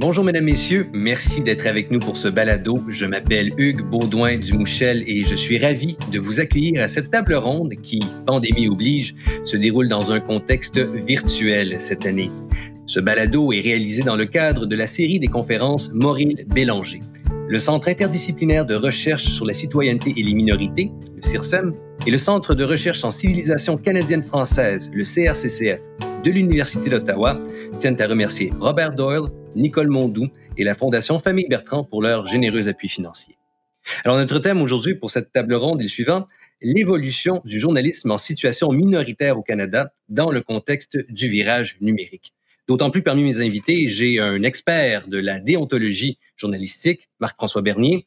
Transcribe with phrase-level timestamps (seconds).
[0.00, 2.82] Bonjour mesdames, messieurs, merci d'être avec nous pour ce balado.
[2.88, 7.34] Je m'appelle Hugues Baudouin Dumouchel et je suis ravi de vous accueillir à cette table
[7.34, 9.14] ronde qui, pandémie oblige,
[9.44, 12.30] se déroule dans un contexte virtuel cette année.
[12.86, 17.00] Ce balado est réalisé dans le cadre de la série des conférences Maureen Bélanger.
[17.48, 21.74] Le Centre interdisciplinaire de recherche sur la citoyenneté et les minorités, le CIRSEM,
[22.06, 25.82] et le Centre de recherche en civilisation canadienne-française, le CRCCF,
[26.24, 27.38] de l'Université d'Ottawa,
[27.78, 32.68] tiennent à remercier Robert Doyle, Nicole Mondou et la Fondation Famille Bertrand pour leur généreux
[32.68, 33.36] appui financier.
[34.04, 36.26] Alors, notre thème aujourd'hui pour cette table ronde est le suivant,
[36.62, 42.34] l'évolution du journalisme en situation minoritaire au Canada dans le contexte du virage numérique.
[42.68, 48.06] D'autant plus parmi mes invités, j'ai un expert de la déontologie journalistique, Marc-François Bernier.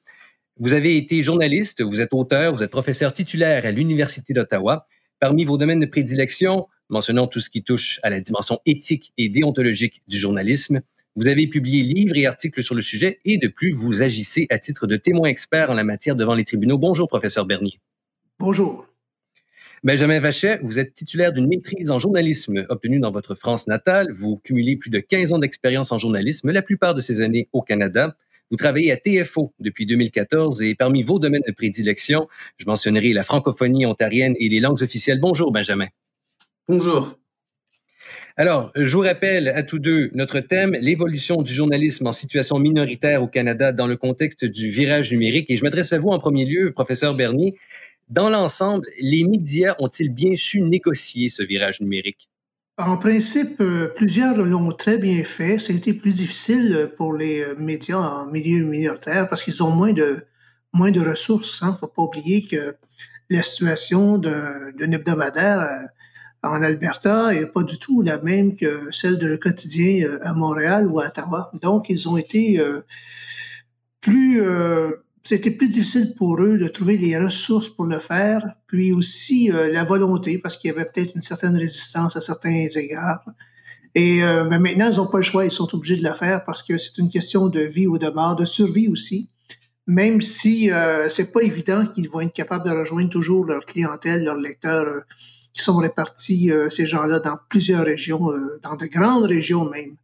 [0.57, 4.85] Vous avez été journaliste, vous êtes auteur, vous êtes professeur titulaire à l'Université d'Ottawa.
[5.19, 9.30] Parmi vos domaines de prédilection, mentionnant tout ce qui touche à la dimension éthique et
[9.30, 10.81] déontologique du journalisme,
[11.16, 14.58] vous avez publié livres et articles sur le sujet et de plus, vous agissez à
[14.58, 16.78] titre de témoin expert en la matière devant les tribunaux.
[16.78, 17.80] Bonjour, professeur Bernier.
[18.39, 18.88] Bonjour.
[19.83, 24.11] Benjamin Vachet, vous êtes titulaire d'une maîtrise en journalisme obtenue dans votre France natale.
[24.14, 27.61] Vous cumulez plus de 15 ans d'expérience en journalisme, la plupart de ces années au
[27.61, 28.16] Canada.
[28.50, 32.27] Vous travaillez à TFO depuis 2014 et parmi vos domaines de prédilection,
[32.58, 35.20] je mentionnerai la francophonie ontarienne et les langues officielles.
[35.20, 35.88] Bonjour, Benjamin.
[36.67, 37.17] Bonjour.
[38.36, 43.22] Alors, je vous rappelle à tous deux notre thème, l'évolution du journalisme en situation minoritaire
[43.22, 45.52] au Canada dans le contexte du virage numérique.
[45.52, 47.56] Et je m'adresse à vous en premier lieu, professeur Bernier.
[48.09, 52.28] Dans l'ensemble, les médias ont-ils bien su négocier ce virage numérique?
[52.80, 55.59] En principe, euh, plusieurs l'ont très bien fait.
[55.59, 59.70] Ça a été plus difficile pour les euh, médias en milieu minoritaire parce qu'ils ont
[59.70, 60.26] moins de,
[60.73, 61.59] moins de ressources.
[61.61, 61.72] Il hein.
[61.73, 62.76] ne faut pas oublier que
[63.30, 65.86] la situation d'un hebdomadaire euh,
[66.44, 70.33] en Alberta n'est pas du tout la même que celle de le quotidien euh, à
[70.33, 71.52] Montréal ou à Ottawa.
[71.61, 72.81] Donc, ils ont été euh,
[74.02, 74.42] plus...
[74.42, 74.92] Euh,
[75.23, 79.86] c'était plus difficile pour eux de trouver les ressources pour le faire, puis aussi la
[79.86, 83.23] volonté, parce qu'il y avait peut-être une certaine résistance à certains égards.
[83.95, 86.61] Et mais maintenant, ils n'ont pas le choix, ils sont obligés de le faire parce
[86.61, 89.30] que c'est une question de vie ou de mort, de survie aussi.
[89.87, 94.23] Même si euh, c'est pas évident qu'ils vont être capables de rejoindre toujours leur clientèle,
[94.23, 95.04] leurs lecteurs
[95.53, 99.95] qui sont répartis, euh, ces gens-là, dans plusieurs régions, euh, dans de grandes régions même,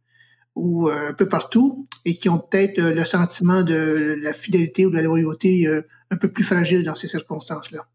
[0.54, 4.90] ou euh, un peu partout, et qui ont peut-être le sentiment de la fidélité ou
[4.90, 5.66] de la loyauté
[6.10, 7.86] un peu plus fragile dans ces circonstances-là.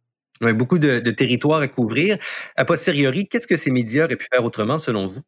[0.41, 2.17] Oui, beaucoup de, de territoires à couvrir.
[2.57, 5.21] A posteriori, qu'est-ce que ces médias auraient pu faire autrement selon vous?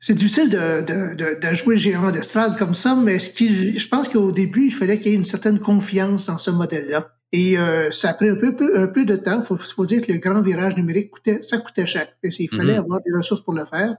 [0.00, 4.08] C'est difficile de, de, de, jouer gérant d'estrade comme ça, mais ce qui, je pense
[4.08, 7.14] qu'au début, il fallait qu'il y ait une certaine confiance en ce modèle-là.
[7.32, 9.40] Et euh, ça a pris un peu, peu, un peu de temps.
[9.40, 12.06] Il faut, faut, dire que le grand virage numérique coûtait, ça coûtait cher.
[12.22, 12.80] Et il fallait mhm.
[12.80, 13.96] avoir des ressources pour le faire.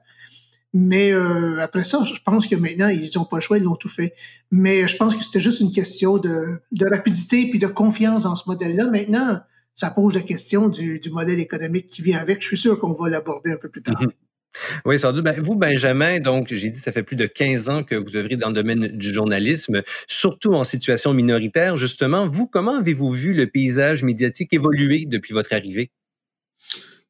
[0.76, 3.76] Mais euh, après ça, je pense que maintenant, ils n'ont pas le choix, ils l'ont
[3.76, 4.14] tout fait.
[4.52, 8.36] Mais je pense que c'était juste une question de, de rapidité puis de confiance dans
[8.36, 8.88] ce modèle-là.
[8.90, 9.40] Maintenant,
[9.76, 12.42] ça pose la question du, du, modèle économique qui vient avec.
[12.42, 14.00] Je suis sûr qu'on va l'aborder un peu plus tard.
[14.02, 14.12] Mhm.
[14.86, 15.24] Oui, sans doute.
[15.24, 18.38] Ben, vous, Benjamin, donc, j'ai dit, ça fait plus de 15 ans que vous œuvrez
[18.38, 21.78] dans le domaine du journalisme, surtout en situation minoritaire.
[21.78, 25.92] Justement, vous, comment avez-vous vu le paysage médiatique évoluer depuis votre arrivée?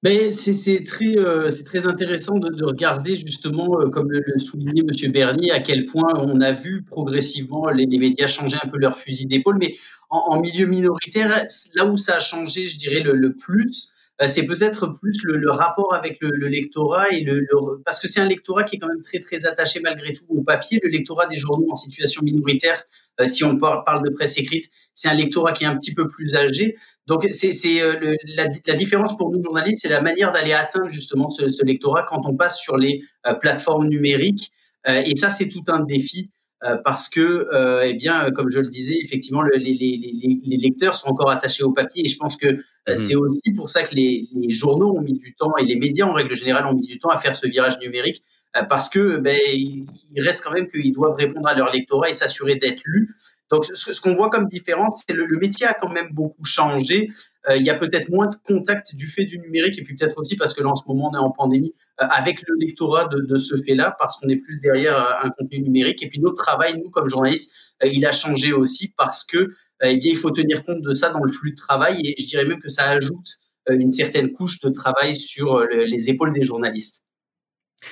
[0.03, 5.11] Ben, c'est très, euh, très intéressant de, de regarder justement, euh, comme le, soulignait M.
[5.13, 9.27] Bernier, à quel point on a vu progressivement les, médias changer un peu leur fusil
[9.27, 9.57] d'épaule.
[9.57, 9.75] Mais
[10.09, 11.45] en, milieu minoritaire,
[11.75, 13.93] là où ça a changé, je dirais, le, plus,
[14.27, 17.47] c'est peut-être plus le, rapport avec le, le lectorat et le,
[17.83, 20.43] parce que c'est un lectorat qui est quand même très très attaché malgré tout au
[20.43, 20.79] papier.
[20.83, 22.83] Le lectorat des journaux en situation minoritaire,
[23.19, 26.07] euh, si on parle, de presse écrite, c'est un lectorat qui est un petit peu
[26.07, 26.75] plus âgé.
[27.07, 31.29] Donc c'est euh, la, la, différence pour nous journalistes, c'est la manière d'aller atteindre justement
[31.29, 34.51] ce, lectorat quand on passe sur les euh, plateformes numériques.
[34.87, 36.29] Euh, et ça, c'est tout un défi.
[36.63, 40.57] Euh, parce que, euh, eh bien, comme je le disais, effectivement, le, les, les, les,
[40.57, 42.05] lecteurs sont encore attachés au papier.
[42.05, 42.57] Et je pense que euh,
[42.87, 42.95] mmh.
[42.95, 46.13] c'est aussi pour ça que les, journaux ont mis du temps et les médias, en
[46.13, 48.23] règle générale, ont mis du temps à faire ce virage numérique,
[48.69, 52.55] parce que ben, il reste quand même qu'ils doivent répondre à leur lectorat et s'assurer
[52.55, 53.13] d'être lus.
[53.53, 57.09] Donc, ce, qu'on voit comme différence, c'est le, le métier a quand même beaucoup changé.
[57.47, 60.17] Euh, il y a peut-être moins de contact du fait du numérique et puis peut-être
[60.17, 63.07] aussi parce que là en ce moment on est en pandémie euh, avec le lectorat
[63.09, 66.19] de, de ce fait-là parce qu'on est plus derrière euh, un contenu numérique et puis
[66.21, 67.53] notre travail nous comme journalistes
[67.83, 69.49] il a changé aussi parce que
[69.83, 72.25] eh bien il faut tenir compte de ça dans le flux de travail et je
[72.27, 73.27] dirais même que ça ajoute
[73.69, 77.03] une certaine couche de travail sur les épaules des journalistes.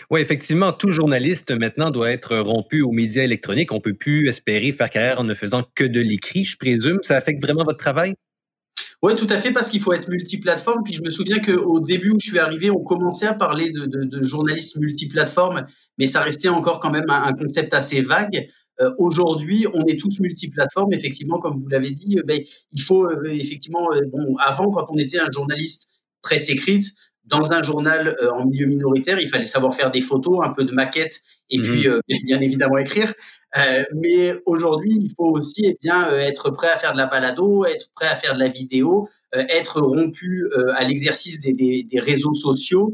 [0.10, 3.72] Oui, effectivement, tout journaliste maintenant doit être rompu aux médias électroniques.
[3.72, 7.00] On ne peut plus espérer faire carrière en ne faisant que de l'écrit, je présume.
[7.02, 8.16] Ça affecte vraiment votre travail?
[9.04, 10.84] Oui, tout à fait, parce qu'il faut être multiplateforme.
[10.84, 13.86] Puis je me souviens qu'au début où je suis arrivé, on commençait à parler de,
[13.86, 15.66] de, journalisme multiplateforme,
[15.98, 18.48] mais ça restait encore quand même un, concept assez vague.
[18.80, 20.94] Euh, aujourd'hui, on est tous multiplateformes.
[20.94, 22.42] Effectivement, comme vous l'avez dit, euh, ben,
[22.72, 25.90] il faut euh, effectivement, bon, avant, quand on était un journaliste
[26.22, 26.86] presse écrite,
[27.26, 30.72] dans un journal en milieu minoritaire, il fallait savoir faire des photos, un peu de
[30.72, 31.88] maquettes, et mmh puis
[32.26, 33.14] bien évidemment écrire.
[33.58, 37.08] Euh, mais aujourd'hui, il faut aussi eh bien, euh, être prêt à faire de la
[37.08, 41.84] balado, être prêt à faire de la vidéo, euh, être rompu à l'exercice des, des,
[41.84, 42.94] des, réseaux sociaux.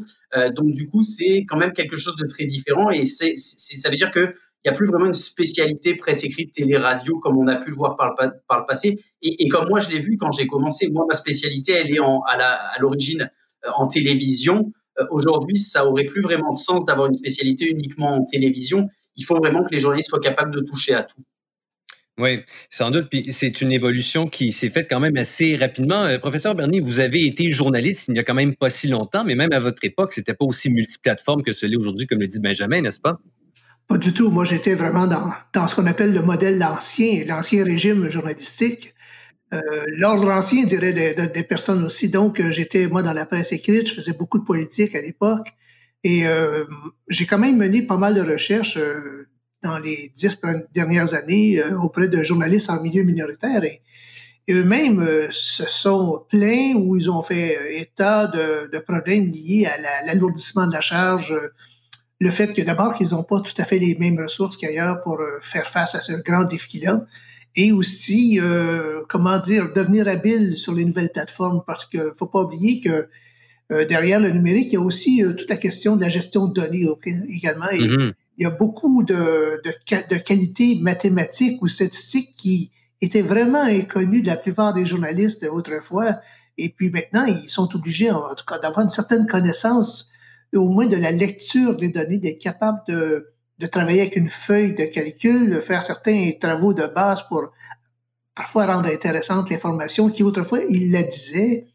[0.56, 3.98] donc, du coup, c'est quand même quelque chose de très différent et c'est, ça veut
[3.98, 4.34] dire que
[4.66, 7.70] il n'y a plus vraiment une spécialité presse écrite, télé, radio, comme on a pu
[7.70, 9.00] le voir par le, par le passé.
[9.22, 12.00] Et, et, comme moi, je l'ai vu quand j'ai commencé, moi, ma spécialité, elle est
[12.00, 13.30] en, à l'origine
[13.76, 14.72] en télévision.
[15.12, 18.88] Aujourd'hui, ça aurait plus vraiment de sens d'avoir une spécialité uniquement en télévision
[19.18, 21.22] il faut vraiment que les journalistes soient capables de toucher à tout.
[22.20, 22.40] Oui,
[22.70, 23.10] sans doute.
[23.12, 26.04] Puis c'est une évolution qui s'est faite quand même assez rapidement.
[26.06, 29.24] Euh, professeur Bernier, vous avez été journaliste il n'y a quand même pas si longtemps,
[29.24, 32.28] mais même à votre époque, c'était pas aussi multiplateforme que ce l'est aujourd'hui, comme le
[32.28, 33.20] dit Benjamin, n'est-ce pas?
[33.88, 34.32] Pas du tout.
[34.32, 38.96] Moi, j'étais vraiment dans, dans ce qu'on appelle le modèle l'ancien, l'ancien régime journalistique.
[39.54, 42.10] Euh, L'ordre ancien dirait des, personnes aussi.
[42.10, 45.48] Donc, euh, j'étais, moi, dans la presse écrite, je faisais beaucoup de politique à l'époque.
[46.04, 46.66] Et euh,
[47.10, 49.28] j'ai quand même mené pas mal de recherches euh,
[49.64, 50.40] dans les dix
[50.74, 53.64] dernières années euh, auprès de journalistes en milieu minoritaire.
[53.64, 53.82] Et,
[54.50, 60.66] eux-mêmes se sont plaints ou ils ont fait état de, de problèmes liés à l'alourdissement
[60.68, 61.36] de la charge,
[62.22, 65.20] le fait que d'abord qu'ils n'ont pas tout à fait les mêmes ressources qu'ailleurs pour
[65.42, 67.06] faire face à ce grand défi-là,
[67.58, 68.40] et aussi,
[69.10, 73.10] comment dire, devenir habile sur les nouvelles plateformes, parce que faut pas oublier que
[73.72, 76.48] euh, derrière le numérique, il y a aussi euh, toute la question de la gestion
[76.48, 76.86] de données
[77.30, 77.66] également.
[77.66, 78.14] Mm-hmm.
[78.38, 79.74] Il y a beaucoup de, de,
[80.10, 82.72] de qualités mathématiques ou statistiques qui
[83.02, 86.20] étaient vraiment inconnues de la plupart des journalistes autrefois.
[86.58, 90.10] Et puis maintenant, ils sont obligés, en tout cas, d'avoir une certaine connaissance,
[90.56, 93.28] au moins de la lecture des données, d'être capable de,
[93.60, 97.52] de travailler avec une feuille de calcul, de faire certains travaux de base pour
[98.36, 101.68] parfois rendre intéressante l'information qui autrefois, ils la disaient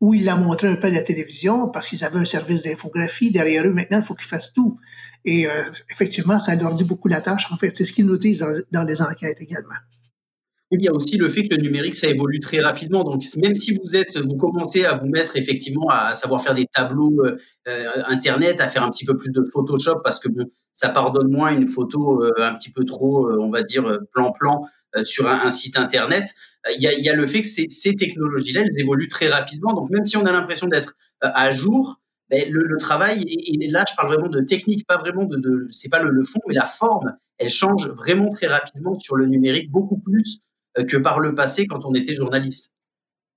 [0.00, 3.30] où il l'a montré un peu à la télévision parce qu'ils avaient un service d'infographie
[3.30, 3.72] derrière eux.
[3.72, 4.76] Maintenant, il faut qu'ils fassent tout.
[5.24, 7.50] Et euh, effectivement, ça leur dit beaucoup la tâche.
[7.50, 9.74] En fait, c'est ce qu'ils nous disent dans, les enquêtes également.
[10.72, 13.04] Il y a aussi le fait que le numérique, ça évolue très rapidement.
[13.04, 16.66] Donc, même si vous êtes, vous commencez à vous mettre effectivement à savoir faire des
[16.66, 17.36] tableaux euh,
[17.68, 21.30] euh, Internet, à faire un petit peu plus de Photoshop, parce que bon, ça pardonne
[21.30, 24.66] moins une photo un petit peu trop, on va dire, plan-plan
[25.04, 26.34] sur un, site Internet
[26.74, 29.72] il y a, le fait que ces, technologies-là, elles évoluent très rapidement.
[29.72, 33.84] Donc, même si on a l'impression d'être euh, à jour, ben, le, travail, et, là,
[33.88, 36.64] je parle vraiment de technique, pas vraiment de, de c'est pas le, fond, mais la
[36.64, 40.45] forme, elle change vraiment très rapidement sur le numérique, beaucoup plus euh,
[40.84, 42.74] que par le passé quand on était journaliste.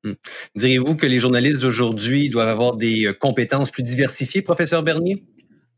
[0.04, 0.14] Hmm.
[0.56, 5.26] Diriez-vous que les journalistes d'aujourd'hui doivent avoir des euh, compétences plus diversifiées, professeur Bernier?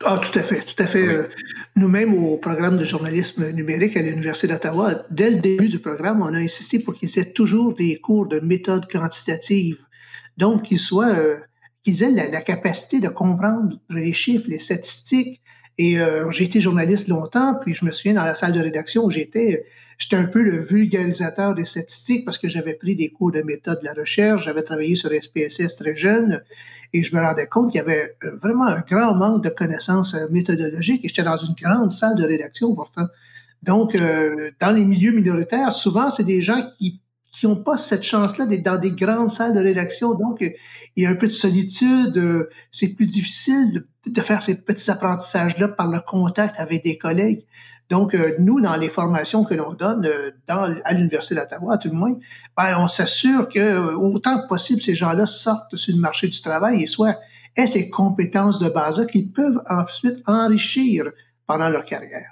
[0.04, 1.08] Ah, tout à fait, tout à fait.
[1.08, 1.28] Euh,
[1.75, 6.34] nous-mêmes, au programme de journalisme numérique à l'Université d'Ottawa, dès le début du programme, on
[6.34, 9.78] a insisté pour qu'ils aient toujours des cours de méthode quantitative.
[10.38, 11.38] Donc, qu'ils soient, euh,
[11.84, 15.42] qu'ils aient la, capacité de comprendre les chiffres, les statistiques.
[15.78, 19.06] Et euh, j'ai été journaliste longtemps, puis je me souviens dans la salle de rédaction
[19.06, 19.66] où j'étais,
[20.01, 23.80] j'étais un peu le vulgarisateur des statistiques parce que j'avais pris des cours de méthode
[23.81, 26.42] de la recherche, j'avais travaillé sur SPSS très jeune.
[26.94, 30.15] Et je me rendais compte qu'il y avait euh, vraiment un grand manque de connaissances
[30.15, 31.05] euh, méthodologiques.
[31.05, 33.08] Et j'étais dans une grande salle de rédaction pourtant.
[33.62, 37.00] Donc, euh, dans les milieux minoritaires, souvent, c'est des gens qui
[37.31, 40.15] qui n'ont pas cette chance-là d'être dans des grandes salles de rédaction.
[40.15, 42.22] Donc, il y a un peu de solitude.
[42.72, 47.46] C'est plus difficile de faire ces petits apprentissages-là par le contact avec des collègues.
[47.91, 51.95] Donc, euh, nous, dans les formations que l'on donne euh, à l'Université d'Ottawa, tout le
[51.95, 52.15] moins,
[52.55, 56.39] ben, on s'assure que euh, autant que possible, ces gens-là sortent sur le marché du
[56.39, 57.17] travail et soient
[57.57, 61.12] aient ces compétences de base qu'ils peuvent ensuite enrichir
[61.45, 62.31] pendant leur carrière.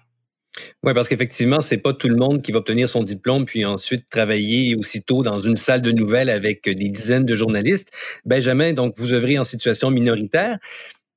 [0.81, 4.09] Oui, parce qu'effectivement, c'est pas tout le monde qui va obtenir son diplôme puis ensuite
[4.09, 7.91] travailler aussitôt dans une salle de nouvelles avec des dizaines de journalistes.
[8.23, 10.57] Benjamin, donc vous œuvrez en situation minoritaire.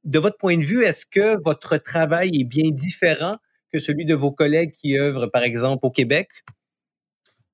[0.02, 3.37] De votre point de vue, est-ce que votre travail est bien différent
[3.73, 6.29] que celui de vos collègues qui œuvrent, par exemple, au Québec?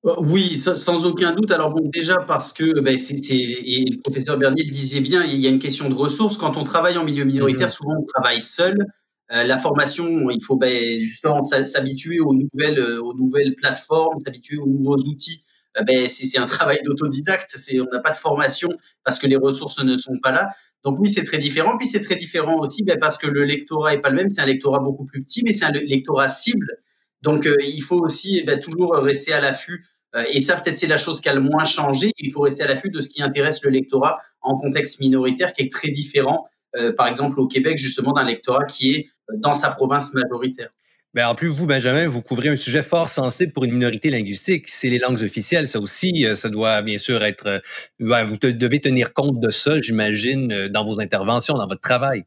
[0.07, 1.51] Euh, oui, sans aucun doute.
[1.51, 5.41] Alors bon, déjà parce que, ben, c'est, et le professeur Bernier le disait bien, il
[5.41, 6.37] y a une question de ressources.
[6.37, 8.87] Quand on travaille en milieu minoritaire, mmh souvent on travaille seul.
[9.31, 14.57] Euh, la formation, il faut ben, justement s'habituer aux nouvelles, euh, aux nouvelles plateformes, s'habituer
[14.59, 15.45] aux nouveaux outils.
[15.87, 17.55] ben, c'est, un travail d'autodidacte.
[17.57, 18.69] C'est, on n'a pas de formation
[19.05, 20.49] parce que les ressources ne sont pas là.
[20.85, 21.77] Donc oui, c'est très différent.
[21.77, 24.31] Puis c'est très différent aussi ben, parce que le lectorat est pas le même.
[24.31, 26.79] C'est un lectorat beaucoup plus petit, mais c'est un lectorat cible.
[27.23, 29.85] Donc euh, il faut aussi ben, toujours rester à l'affût
[30.31, 32.13] et ça, peut-être, c'est la chose qui a le moins changé.
[32.19, 35.63] Il faut rester à l'affût de ce qui intéresse le lectorat en contexte minoritaire, qui
[35.63, 36.49] est très différent,
[36.97, 40.71] par exemple, au Québec, justement, d'un lectorat qui est dans sa province majoritaire.
[41.15, 44.69] Ben, en plus, vous, Benjamin, vous couvrez un sujet fort sensible pour une minorité linguistique.
[44.69, 45.67] C'est les langues officielles.
[45.67, 47.47] Ça aussi, euh, ça doit bien sûr être.
[47.47, 52.25] Euh, vous devez tenir compte de ça, j'imagine, euh, dans vos interventions, dans votre travail.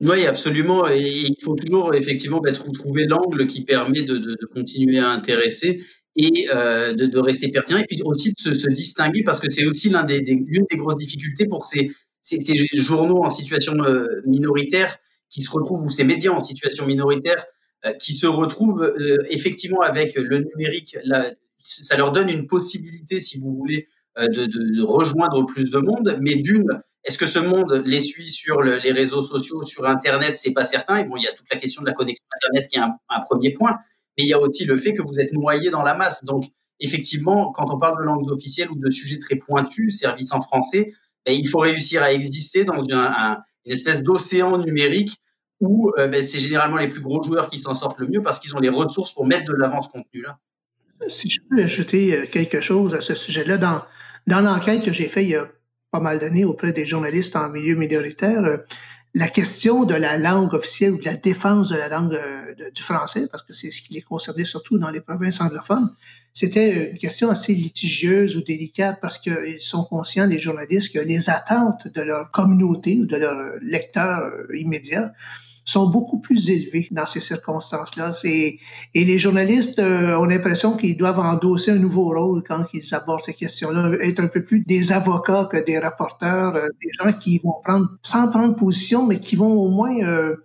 [0.00, 0.88] Oui, absolument.
[0.88, 5.80] Il faut toujours effectivement ben, trouver l'angle qui permet de, continuer à intéresser
[6.16, 10.66] et de, rester pertinent et puis aussi de se, distinguer parce que c'est aussi l'une
[10.68, 11.92] des, grosses difficultés pour ces,
[12.74, 13.74] journaux en situation
[14.26, 14.98] minoritaire
[15.30, 17.46] qui se retrouvent ou ces médias en situation minoritaire
[17.98, 20.96] qui se retrouvent euh, effectivement avec le numérique.
[21.58, 26.16] ça leur donne une possibilité, si vous voulez, euh, de, rejoindre plus de monde.
[26.20, 30.36] Mais d'une, est-ce que ce monde les suit sur les réseaux sociaux, sur Internet?
[30.36, 30.96] C'est pas certain.
[30.98, 33.20] Et bon, il y a toute la question de la connexion Internet qui est un,
[33.28, 33.78] premier point.
[34.16, 36.24] Mais il y a aussi le fait que vous êtes noyé dans la masse.
[36.24, 36.44] Donc,
[36.78, 40.92] effectivement, quand on parle de langues officielles ou de sujets très pointus, services en français,
[41.24, 45.21] ben, il faut réussir à exister dans une espèce d'océan numérique
[45.62, 48.40] où euh, ben, c'est généralement les plus gros joueurs qui s'en sortent le mieux parce
[48.40, 50.38] qu'ils ont les ressources pour mettre de l'avant ce contenu-là.
[51.08, 53.82] Si je peux ajouter euh, quelque chose à ce sujet-là, dans,
[54.26, 55.48] dans l'enquête que j'ai faite il y a
[55.90, 58.58] pas mal d'années auprès des journalistes en milieu minoritaire, euh,
[59.14, 62.18] la question de la langue officielle ou de la défense de la langue
[62.74, 65.90] du français, parce que c'est ce qui les concernait surtout dans les provinces anglophones,
[66.32, 71.28] c'était une question assez litigieuse ou délicate parce qu'ils sont conscients, les journalistes, que les
[71.28, 75.12] attentes de leur communauté ou de leurs lecteurs immédiats
[75.64, 78.12] sont beaucoup plus élevés dans ces circonstances-là.
[78.24, 78.58] Et,
[78.94, 83.34] les journalistes euh, ont l'impression qu'ils doivent endosser un nouveau rôle quand ils abordent ces
[83.34, 87.54] questions-là, être un peu plus des avocats que des rapporteurs, euh, des gens qui vont
[87.64, 90.36] prendre, sans prendre position, mais qui vont au moins euh,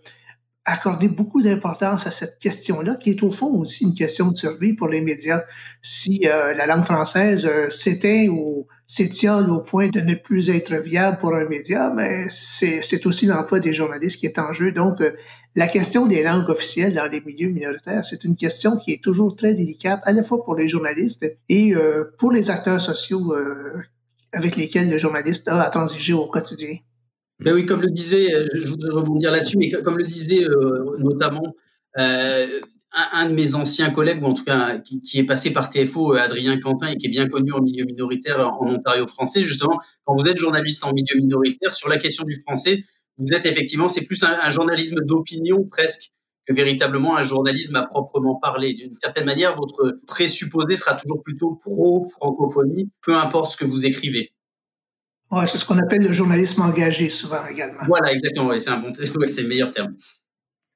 [0.65, 4.73] accorder beaucoup d'importance à cette question-là, qui est au fond aussi une question de survie
[4.73, 5.41] pour les médias.
[5.81, 11.35] Si la langue française s'éteint ou s'étiole au point de ne plus être viable pour
[11.35, 14.71] un média, mais c'est aussi l'emploi des journalistes qui est en jeu.
[14.71, 15.11] Donc, euh,
[15.55, 19.35] la question des langues officielles dans les milieux minoritaires, c'est une question qui est toujours
[19.35, 23.81] très délicate, à la fois pour les journalistes et euh, pour les acteurs sociaux euh,
[24.31, 26.77] avec lesquels le journaliste a à transiger au quotidien.
[27.41, 30.43] Ben oui, comme le disait, je voudrais rebondir là-dessus, mais comme le disait
[30.97, 31.53] notamment
[32.93, 36.19] un, de mes anciens collègues, ou en tout cas qui, est passé par TFO, euh,
[36.19, 40.15] Adrien Quentin, et qui est bien connu en milieu minoritaire en Ontario français, justement, quand
[40.15, 42.83] vous êtes journaliste en milieu minoritaire, sur la question du français,
[43.17, 46.11] vous êtes effectivement, c'est plus un, journalisme d'opinion presque
[46.47, 48.73] que véritablement un journalisme à proprement parler.
[48.73, 54.31] D'une certaine manière, votre présupposé sera toujours plutôt pro-francophonie, peu importe ce que vous écrivez.
[55.29, 57.81] Ouais, c'est ce qu'on appelle le journalisme engagé souvent également.
[57.85, 58.57] Voilà, exactement.
[58.57, 58.93] c'est un bon,
[59.27, 59.95] c'est le meilleur terme.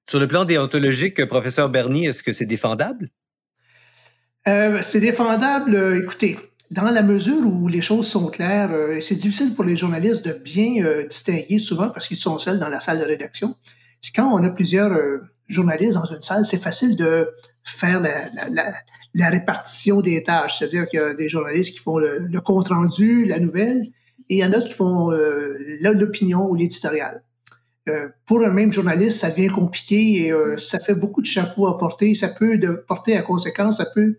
[0.10, 3.10] Sur le plan déontologique, professeur Bernier, est-ce que c'est défendable?
[4.48, 6.38] Euh, c'est défendable, euh, écoutez,
[6.72, 10.34] dans la mesure où les choses sont claires, euh, c'est difficile pour les journalistes de
[10.34, 13.55] bien distinguer souvent parce qu'ils sont seuls dans la salle de rédaction.
[14.15, 14.98] Quand on a plusieurs
[15.48, 17.29] journalistes dans une salle, c'est facile de
[17.63, 20.58] faire la, répartition des tâches.
[20.58, 23.84] C'est-à-dire qu'il y a des journalistes qui font le, compte-rendu, la nouvelle,
[24.29, 27.22] et il y en a qui font l'opinion ou l'éditorial.
[27.89, 31.67] Euh, pour un même journaliste, ça devient compliqué et euh, ça fait beaucoup de chapeaux
[31.67, 32.13] à porter.
[32.13, 34.17] Ça peut de, porter à conséquence, ça peut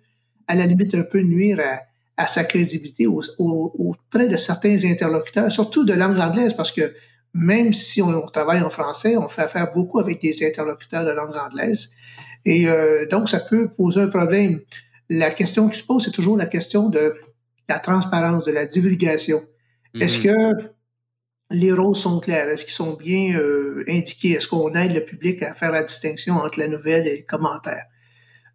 [0.49, 1.61] à la limite un peu nuire
[2.17, 6.95] à, sa crédibilité auprès de certains interlocuteurs, surtout de langue anglaise, parce que
[7.35, 11.35] même si on, travaille en français, on fait affaire beaucoup avec des interlocuteurs de langue
[11.37, 11.91] anglaise.
[12.45, 14.61] Et euh, donc, ça peut poser un problème.
[15.09, 17.15] La question qui se pose, c'est toujours la question de
[17.69, 19.43] la transparence, de la divulgation.
[19.99, 20.23] Est-ce mm-hmm.
[20.23, 20.73] que
[21.53, 22.49] les rôles sont clairs?
[22.49, 24.33] Est-ce qu'ils sont bien euh, indiqués?
[24.33, 27.85] Est-ce qu'on aide le public à faire la distinction entre la nouvelle et le commentaire?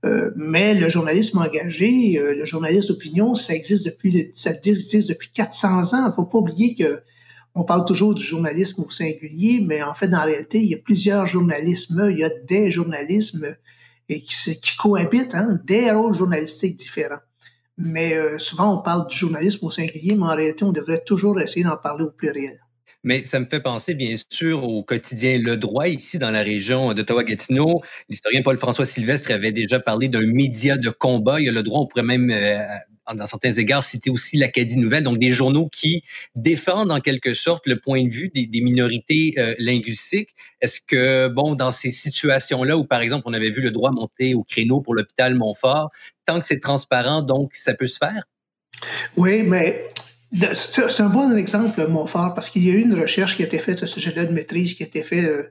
[0.06, 5.30] Euh, mais le journalisme engagé, euh, le journalisme d'opinion, ça existe depuis ça existe depuis
[5.34, 6.08] 400 ans.
[6.08, 7.02] Il faut pas oublier que
[7.56, 10.76] on parle toujours du journalisme au singulier, mais en fait, dans la réalité, il y
[10.76, 13.56] a plusieurs journalismes, il y a des journalismes
[14.10, 17.18] et qui, qui cohabitent, hein, des rôles journalistiques différents.
[17.80, 21.64] Mais souvent, on parle du journalisme au singulier, mais en réalité, on devrait toujours essayer
[21.64, 22.60] d'en parler au pluriel.
[23.04, 26.94] Mais ça me fait penser, bien sûr, au quotidien Le Droit, ici, dans la région
[26.94, 27.82] d'Ottawa-Gatineau.
[28.10, 31.40] L'historien Paul-François Sylvestre avait déjà parlé d'un média de combat.
[31.40, 32.58] Il y a Le Droit, on pourrait même, euh,
[33.14, 36.04] dans certains égards, citer aussi l'Acadie Nouvelle, donc des journaux qui
[36.36, 40.32] défendent, en quelque sorte, le point de vue des, minorités euh, linguistiques.
[40.62, 44.34] Est-ce que, bon, dans ces situations-là, où, par exemple, on avait vu Le Droit monter
[44.34, 45.92] au créneau pour l'hôpital Montfort,
[46.26, 48.24] tant que c'est transparent, donc, ça peut se faire?
[49.16, 49.82] Oui, mais
[50.32, 53.60] c'est un bon exemple, Montfort, parce qu'il y a eu une recherche qui a été
[53.60, 55.44] faite à ce sujet-là de maîtrise qui a été faite euh,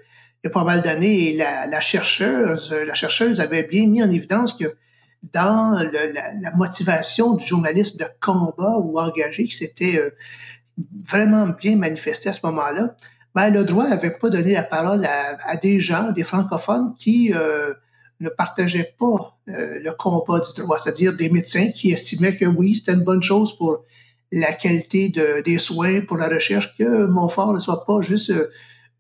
[0.45, 4.11] il y a pas mal d'années et la, chercheuse, la chercheuse avait bien mis en
[4.11, 4.77] évidence que
[5.33, 10.11] dans la, motivation du journaliste de combat ou engagé qui s'était euh,
[11.05, 12.95] vraiment bien manifesté à ce moment-là,
[13.35, 17.73] ben, le droit n'avait pas donné la parole à, des gens, des francophones qui euh,
[18.21, 22.93] ne partageaient pas le combat du droit, c'est-à-dire des médecins qui estimaient que oui, c'était
[22.93, 23.85] une bonne chose pour
[24.33, 28.33] la qualité de, des soins, pour la recherche, que Montfort ne soit pas juste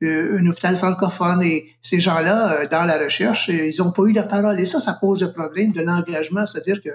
[0.03, 1.43] euh, un hôpital francophone.
[1.43, 4.61] Et ces gens-là, euh, dans la recherche, euh, ils n'ont pas eu la parole.
[4.61, 6.47] Et ça, ça pose le problème de l'engagement.
[6.47, 6.91] C'est-à-dire que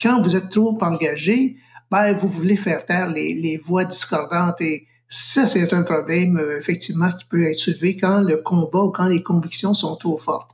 [0.00, 1.56] quand vous êtes trop engagé,
[1.90, 4.60] ben, vous voulez faire taire les, les voix discordantes.
[4.60, 9.06] Et ça, c'est un problème, effectivement, qui peut être soulevé quand le combat ou quand
[9.06, 10.50] les convictions sont trop fortes.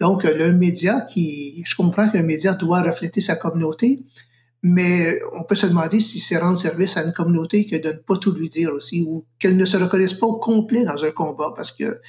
[0.00, 4.00] Donc, le média qui, je comprends qu'un média doit refléter sa communauté,
[4.62, 7.96] mais on peut se demander si c'est rendre service à une communauté que de ne
[7.96, 11.10] pas tout lui dire aussi, ou qu'elle ne se reconnaisse pas au complet dans un
[11.10, 12.00] combat, parce que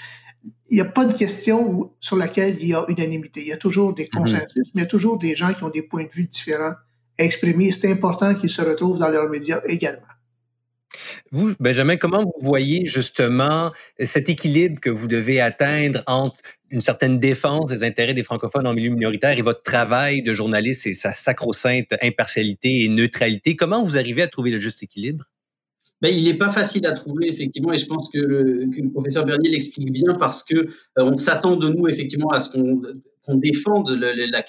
[0.70, 3.42] il n'y a pas de question sur laquelle il y a unanimité.
[3.42, 4.20] Il y a toujours des mhm.
[4.20, 6.74] consensus, mais il y a toujours des gens qui ont des points de vue différents
[7.18, 7.72] à exprimer.
[7.72, 10.06] C'est important qu'ils se retrouvent dans leurs médias également.
[11.32, 13.72] Vous, Benjamin, comment vous voyez justement
[14.04, 16.40] cet équilibre que vous devez atteindre entre
[16.72, 20.88] une certaine défense des intérêts des francophones en milieu minoritaire et votre travail de journaliste
[20.88, 23.56] et sa sacro-sainte impartialité et neutralité?
[23.56, 25.26] Comment vous arrivez à trouver le juste équilibre?
[26.02, 29.50] Ben, il n'est pas facile à trouver, effectivement, et je pense que le, professeur Bernier
[29.50, 34.42] l'explique bien parce que euh, on s'attend de nous, effectivement, à ce qu'on défende la,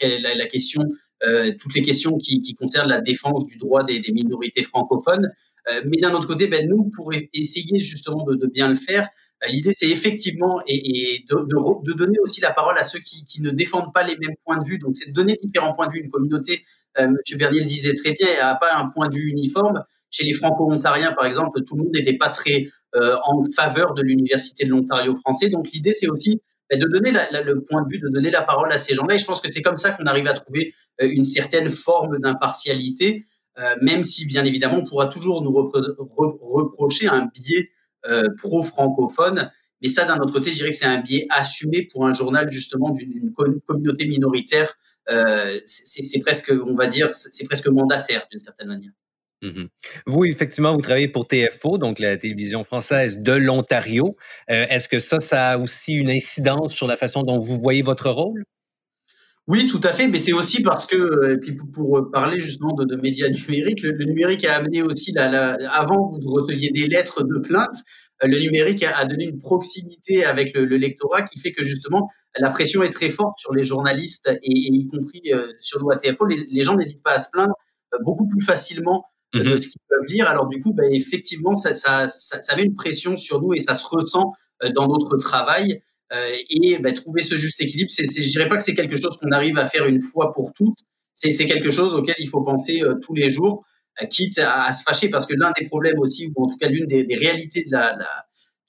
[0.45, 0.85] question,
[1.25, 5.33] euh, toutes les questions qui, concernent la défense du droit des, minorités francophones.
[5.73, 9.09] Euh, mais d'un autre côté, ben, nous, pour essayer justement de, bien le faire,
[9.49, 14.03] l'idée, c'est effectivement et, de, donner aussi la parole à ceux qui, ne défendent pas
[14.03, 14.79] les mêmes points de vue.
[14.79, 16.01] Donc, c'est de donner différents points de vue.
[16.01, 16.65] Une communauté,
[16.99, 17.39] euh, M.
[17.39, 19.85] Bernier le disait très bien, n'a pas un point de vue uniforme.
[20.11, 24.65] Chez les franco-ontariens, par exemple, tout le monde n'était pas très en faveur de l'Université
[24.65, 25.49] de l'Ontario français.
[25.49, 28.73] Donc, l'idée, c'est aussi ben, de donner le point de vue, de donner la parole
[28.73, 29.15] à ces gens-là.
[29.15, 33.25] Et je pense que c'est comme ça qu'on arrive à trouver une certaine forme d'impartialité.
[33.59, 37.69] Euh, même si bien évidemment on pourra toujours nous reprocher un biais euh,
[38.39, 39.51] pro-francophone.
[39.83, 42.51] Mais ça, d'un autre côté, je dirais que c'est un biais assumé pour un journal
[42.51, 43.33] justement d'une
[43.67, 44.77] communauté minoritaire.
[45.11, 48.93] Euh, c'est presque, on va dire, c'est presque mandataire d'une certaine manière.
[49.43, 49.65] Mmh
[50.05, 54.17] vous, effectivement, vous travaillez pour TFO, donc la télévision française de l'Ontario.
[54.49, 58.11] Est-ce que ça, ça a aussi une incidence sur la façon dont vous voyez votre
[58.11, 58.45] rôle?
[59.51, 62.73] Oui, tout à fait, mais c'est aussi parce que, euh, et puis pour parler justement
[62.73, 67.41] de, médias numériques, le, numérique a amené aussi, la, avant vous receviez des lettres de
[67.41, 67.75] plainte,
[68.23, 72.09] euh, le numérique a, donné une proximité avec le, lectorat qui fait que justement
[72.39, 75.97] la pression est très forte sur les journalistes et, y compris euh, sur nous à
[75.97, 77.55] TFO, les, gens n'hésitent pas à se plaindre
[78.05, 80.29] beaucoup plus facilement de mmh ce qu'ils peuvent lire.
[80.29, 83.59] Alors du coup, bah, effectivement, ça, ça, ça, ça, met une pression sur nous et
[83.59, 84.31] ça se ressent
[84.77, 85.83] dans notre travail.
[86.13, 89.17] Euh, et bah, trouver ce juste équilibre, c'est, je dirais pas que c'est quelque chose
[89.17, 90.79] qu'on arrive à faire une fois pour toutes.
[91.15, 93.65] C'est, quelque chose auquel il faut penser euh, tous les jours,
[94.03, 96.69] euh, quitte à, se fâcher, parce que l'un des problèmes aussi, ou en tout cas
[96.69, 97.67] l'une des, réalités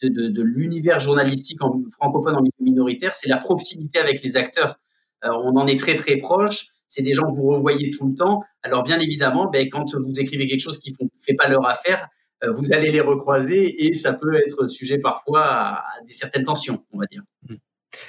[0.04, 1.60] de l'univers journalistique
[1.94, 4.80] francophone en milieu minoritaire, c'est la proximité avec les acteurs.
[5.24, 6.68] on en est très très proche.
[6.90, 8.44] C'est des gens que vous revoyez tout le temps.
[8.64, 12.10] Alors bien évidemment, ben, quand vous écrivez quelque chose qui ne fait pas leur affaire,
[12.50, 17.00] vous allez les recroiser et ça peut être sujet parfois à, des certaines tensions, on
[17.00, 17.22] va dire.
[17.48, 17.56] Mmh.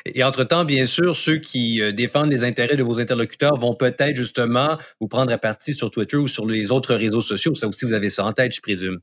[0.06, 4.14] Et entre-temps, bien sûr, ceux qui euh, défendent les intérêts de vos interlocuteurs vont peut-être
[4.14, 7.54] justement vous prendre à partie sur Twitter ou sur les autres réseaux sociaux.
[7.54, 9.00] Ça aussi, vous avez ça en tête, je présume.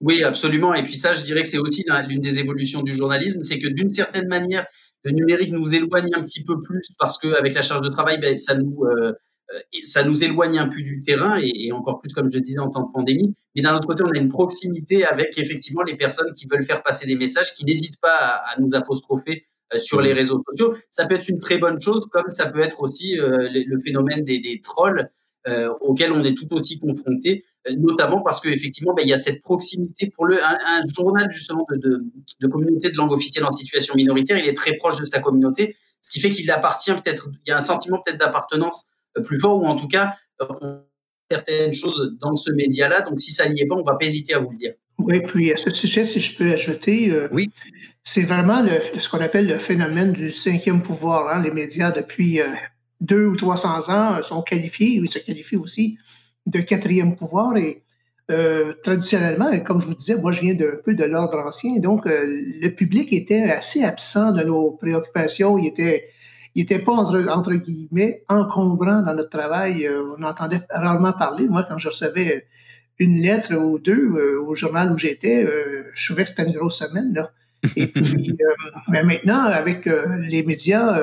[0.00, 0.74] Oui, absolument.
[0.74, 3.68] Et puis ça, je dirais que c'est aussi l'une des évolutions du journalisme, c'est que
[3.68, 4.66] d'une certaine manière,
[5.04, 8.36] le numérique nous éloigne un petit peu plus parce qu'avec la charge de travail, ben,
[8.38, 9.12] ça nous euh,
[9.54, 12.68] euh, ça nous éloigne un peu du terrain et, encore plus, comme je disais, en
[12.68, 13.34] temps de pandémie.
[13.54, 16.82] Mais d'un autre côté, on a une proximité avec effectivement les personnes qui veulent faire
[16.82, 20.74] passer des messages, qui n'hésitent pas à, nous apostropher euh, sur les réseaux sociaux.
[20.90, 24.24] Ça peut être une très bonne chose, comme ça peut être aussi euh, le, phénomène
[24.24, 25.08] des, trolls
[25.80, 27.42] auxquels on est tout aussi confronté,
[27.78, 32.46] notamment parce qu'effectivement, ben, il y a cette proximité pour le un, journal justement de,
[32.48, 34.36] communauté de langue officielle en situation minoritaire.
[34.36, 37.30] Il est très proche de sa communauté, ce qui fait qu'il appartient peut-être.
[37.46, 38.88] Il y a un sentiment peut-être d'appartenance
[39.24, 40.78] plus fort, ou en tout cas, euh,
[41.30, 43.02] certaines choses dans ce média-là.
[43.02, 44.74] Donc, si ça n'y est pas, on ne va pas hésiter à vous le dire.
[44.98, 47.50] Oui, puis à ce sujet, si je peux ajouter, euh, oui.
[48.02, 51.28] c'est vraiment le, ce qu'on appelle le phénomène du cinquième pouvoir.
[51.28, 51.42] Hein.
[51.42, 52.46] Les médias, depuis euh,
[53.00, 55.98] deux ou trois cents ans, sont qualifiés, ils se qualifient aussi
[56.46, 57.56] de quatrième pouvoir.
[57.56, 57.82] Et
[58.82, 62.68] traditionnellement, comme je vous disais, moi, je viens d'un peu de l'ordre ancien, donc le
[62.68, 65.56] public était assez absent de nos préoccupations.
[65.56, 66.04] Il était
[66.58, 69.86] il n'était pas, entre, entre, guillemets, encombrant dans notre travail.
[69.86, 71.46] Euh, on entendait rarement parler.
[71.46, 72.48] Moi, quand je recevais
[72.98, 76.52] une lettre ou deux euh, au journal où j'étais, euh, je trouvais que c'était une
[76.52, 77.14] grosse semaine.
[77.14, 77.30] Là.
[77.76, 78.36] Et puis,
[78.88, 81.00] mais maintenant, avec les médias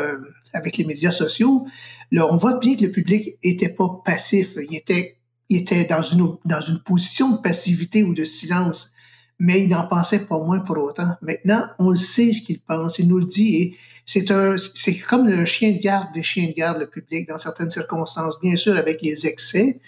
[0.51, 1.65] avec les médias sociaux,
[2.11, 4.57] là, on voit bien que le public était pas passif.
[4.69, 8.91] Il était, il était dans une, dans une position de passivité ou de silence,
[9.39, 11.15] mais il n'en pensait pas moins pour autant.
[11.21, 14.97] Maintenant, on le sait ce qu'il pense, il nous le dit et c'est un, c'est
[14.99, 18.55] comme le chien de garde des chiens de garde, le public, dans certaines circonstances, bien
[18.55, 19.81] sûr avec les excès,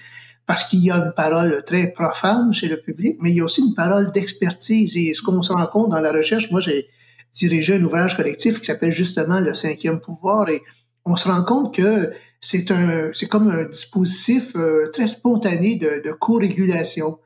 [0.47, 3.43] parce qu'il y a une parole très profane chez le public, mais il y a
[3.43, 4.95] aussi une parole d'expertise.
[4.97, 6.87] Et ce qu'on se rend compte dans la recherche, moi j'ai
[7.33, 10.61] dirigé un ouvrage collectif qui s'appelle justement le cinquième pouvoir, et
[11.05, 16.01] on se rend compte que c'est un, c'est comme un dispositif euh, très spontané de,
[16.03, 17.19] de co-régulation.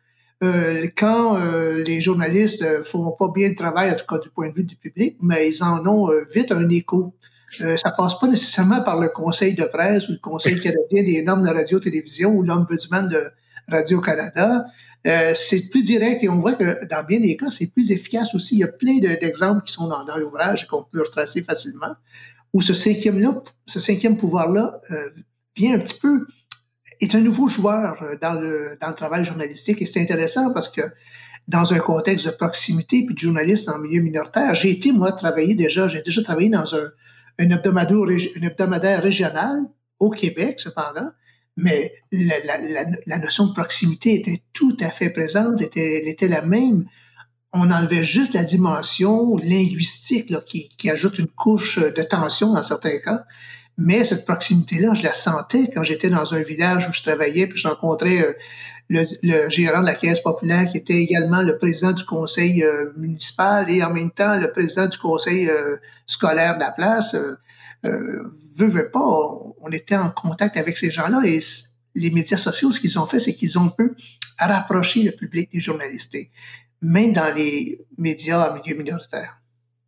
[0.43, 4.49] Euh, quand euh, les journalistes font pas bien le travail, en tout cas du point
[4.49, 7.13] de vue du public, mais ils en ont vite un écho.
[7.59, 11.21] Euh, ça passe pas nécessairement par le Conseil de presse ou le Conseil canadien des
[11.21, 13.31] normes de radio-télévision ou l'Ombudsman de
[13.67, 14.65] Radio-Canada.
[15.07, 18.33] Euh, c'est plus direct et on voit que dans bien des cas, c'est plus efficace
[18.35, 18.55] aussi.
[18.55, 21.95] Il y a plein d'exemples qui sont dans, dans l'ouvrage qu'on peut retracer facilement,
[22.53, 25.09] où ce cinquième-là, ce cinquième pouvoir-là euh,
[25.55, 26.27] vient un petit peu,
[27.01, 30.69] est un nouveau joueur euh, dans le, dans le travail journalistique et c'est intéressant parce
[30.69, 30.81] que
[31.47, 35.55] dans un contexte de proximité puis de journaliste en milieu minoritaire, j'ai été, moi, travailler
[35.55, 36.91] déjà, j'ai déjà travaillé dans un,
[37.39, 39.65] un hebdomadaire, régional
[39.99, 41.09] au Québec, cependant,
[41.57, 46.27] mais la, la, la, notion de proximité était tout à fait présente, était, elle était
[46.27, 46.85] la même.
[47.53, 52.63] On enlevait juste la dimension linguistique là, qui, qui ajoute une couche de tension dans
[52.63, 53.25] certains cas.
[53.77, 57.57] Mais cette proximité-là, je la sentais quand j'étais dans un village où je travaillais, puis
[57.57, 58.33] je rencontrais euh,
[58.91, 63.69] le, gérant de la Caisse populaire, qui était également le président du conseil euh, municipal
[63.69, 67.15] et en même temps le président du conseil euh, scolaire de la place.
[67.85, 68.21] Euh,
[68.57, 71.39] veut, pas, on, était en contact avec ces gens-là et
[71.95, 73.95] les médias sociaux, ce qu'ils ont fait, c'est qu'ils ont un peu
[74.37, 76.15] rapproché le public des journalistes,
[76.81, 79.40] même dans les médias en milieu minoritaire.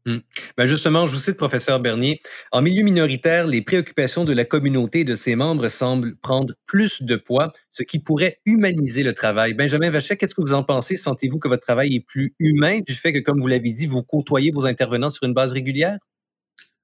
[0.05, 0.17] Mmh.
[0.57, 2.19] Ben justement, je vous cite, professeur Bernier,
[2.51, 7.01] en milieu minoritaire, les préoccupations de la communauté et de ses membres semblent prendre plus
[7.01, 9.53] de poids, ce qui pourrait humaniser le travail.
[9.53, 10.97] Benjamin Vachet, qu'est-ce que vous en pensez?
[10.97, 14.03] Sentez-vous que votre travail est plus humain du fait que, comme vous l'avez dit, vous
[14.03, 15.97] côtoyez vos intervenants sur une base régulière?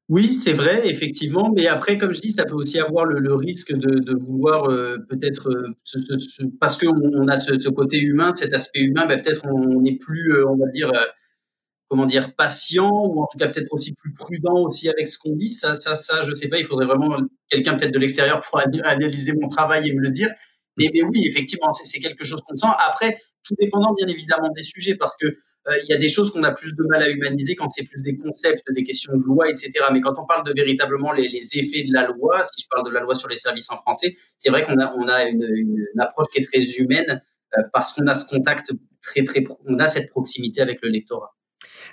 [0.10, 1.52] Oui, c'est vrai, effectivement.
[1.56, 5.50] Mais après, comme je dis, ça peut aussi avoir le, risque de, vouloir euh, peut-être,
[5.50, 5.76] euh,
[6.60, 10.48] parce qu'on a ce, côté humain, cet aspect humain, ben, peut-être on n'est plus, euh,
[10.48, 10.92] on va dire,
[11.89, 15.36] comment dire, patient ou en tout cas peut-être aussi plus prudent aussi avec ce qu'on
[15.36, 15.49] dit.
[15.49, 16.58] Ça, ça, ça, je sais pas.
[16.58, 17.17] Il faudrait vraiment
[17.49, 20.30] quelqu'un peut-être de l'extérieur pour analyser mon travail et me le dire.
[20.78, 22.67] Mais, mais oui, effectivement, c'est quelque chose qu'on sent.
[22.88, 25.25] Après, tout dépendant bien évidemment des sujets, parce que
[25.67, 27.84] euh, il y a des choses qu'on a plus de mal à humaniser quand c'est
[27.84, 29.71] plus des concepts, des questions de loi, etc.
[29.91, 32.86] Mais quand on parle de véritablement les, les, effets de la loi, si je parle
[32.86, 35.43] de la loi sur les services en français, c'est vrai qu'on a, on a une,
[35.43, 37.21] une, approche qui est très humaine
[37.58, 38.71] euh, parce qu'on a ce contact
[39.02, 41.36] très, très, on a cette proximité avec le lectorat.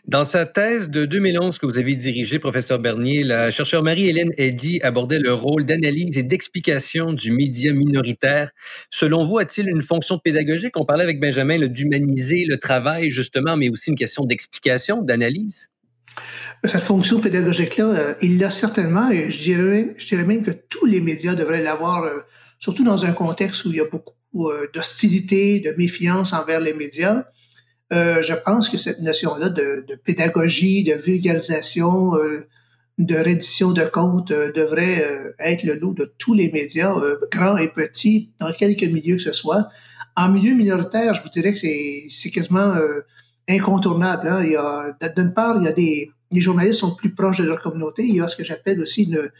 [0.06, 4.78] Dans sa thèse de 2011 que vous avez dirigée, professeur Bernier, la chercheure Marie-Hélène Eddy
[4.82, 8.52] abordait le rôle d'analyse et d'explication du média minoritaire.
[8.88, 10.76] Selon vous, a-t-il une fonction pédagogique?
[10.76, 15.70] On parlait avec Benjamin d'humaniser le travail, justement, mais aussi une question d'explication, d'analyse.
[16.62, 21.34] Cette fonction pédagogique-là, euh, il l'a certainement, et je dirais, même que tous les médias
[21.34, 22.20] devraient l'avoir, euh,
[22.60, 24.14] surtout dans un contexte où il y a beaucoup
[24.52, 27.24] euh, d'hostilité, de méfiance envers les médias.
[27.92, 32.46] Euh, je pense que cette notion-là de, pédagogie, de vulgarisation, euh,
[32.98, 36.92] de reddition de comptes euh, devrait être le lot de tous les médias,
[37.30, 39.68] grands et petits, dans quelque milieu que ce soit.
[40.16, 42.74] En milieu minoritaire, je vous dirais que c'est quasiment
[43.48, 44.28] incontournable.
[44.28, 44.96] Hein.
[45.14, 48.02] D'une part, il y a des les journalistes sont plus proches de leur communauté.
[48.02, 49.30] Il y a ce que j'appelle aussi une,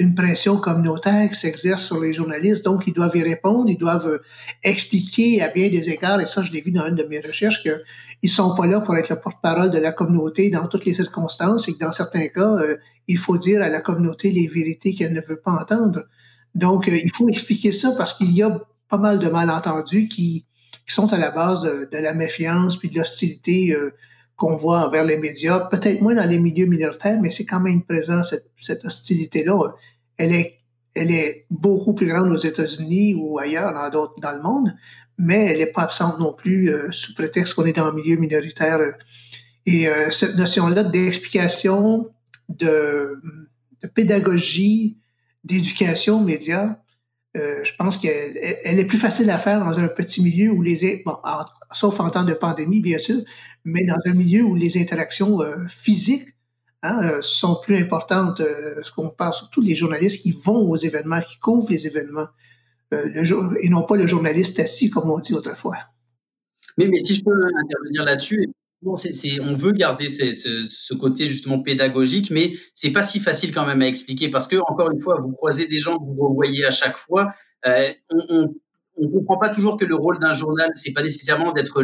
[0.00, 4.08] une pression communautaire qui s'exerce sur les journalistes, donc ils doivent y répondre, ils doivent
[4.08, 4.22] euh,
[4.62, 7.62] expliquer à bien des égards, et ça je l'ai vu dans une de mes recherches,
[7.62, 11.68] qu'ils sont pas là pour être le porte-parole de la communauté dans toutes les circonstances,
[11.68, 15.12] et que dans certains cas, euh, il faut dire à la communauté les vérités qu'elle
[15.12, 16.04] ne veut pas entendre.
[16.54, 18.58] Donc, euh, il faut expliquer ça parce qu'il y a
[18.88, 20.46] pas mal de malentendus qui,
[20.86, 23.76] sont à la base de, la méfiance puis de l'hostilité
[24.34, 27.82] qu'on voit envers les médias, peut-être moins dans les milieux minoritaires, mais c'est quand même
[27.82, 28.22] présent,
[28.56, 29.70] cette hostilité-là.
[30.20, 30.58] Elle est,
[30.94, 34.76] elle est beaucoup plus grande aux États-Unis ou ailleurs dans, le monde,
[35.16, 38.16] mais elle n'est pas absente non plus euh, sous prétexte qu'on est dans un milieu
[38.16, 38.80] minoritaire.
[39.64, 42.10] Et euh, cette notion-là d'explication,
[42.50, 43.18] de,
[43.94, 44.98] pédagogie,
[45.42, 46.82] d'éducation média,
[47.38, 50.60] euh, je pense qu'elle elle est plus facile à faire dans un petit milieu où
[50.60, 51.16] les bon,
[51.72, 53.22] sauf en temps de pandémie bien sûr,
[53.64, 56.28] mais dans un milieu où les interactions physiques
[56.82, 58.38] hein, euh, sont plus importantes.
[58.38, 62.28] ce qu'on parle surtout les journalistes qui vont aux événements, qui couvrent les événements,
[62.90, 65.76] le, et non pas le journaliste assis comme on dit autrefois.
[66.76, 72.54] Mais, mais si je peux intervenir là-dessus, on veut garder ce, côté justement pédagogique, mais
[72.74, 75.66] c'est pas si facile quand même à expliquer parce que encore une fois, vous croisez
[75.66, 77.32] des gens que vous revoyez à chaque fois.
[77.66, 78.54] Euh, on,
[78.96, 81.82] on, comprend pas toujours que le rôle d'un journal, c'est pas nécessairement d'être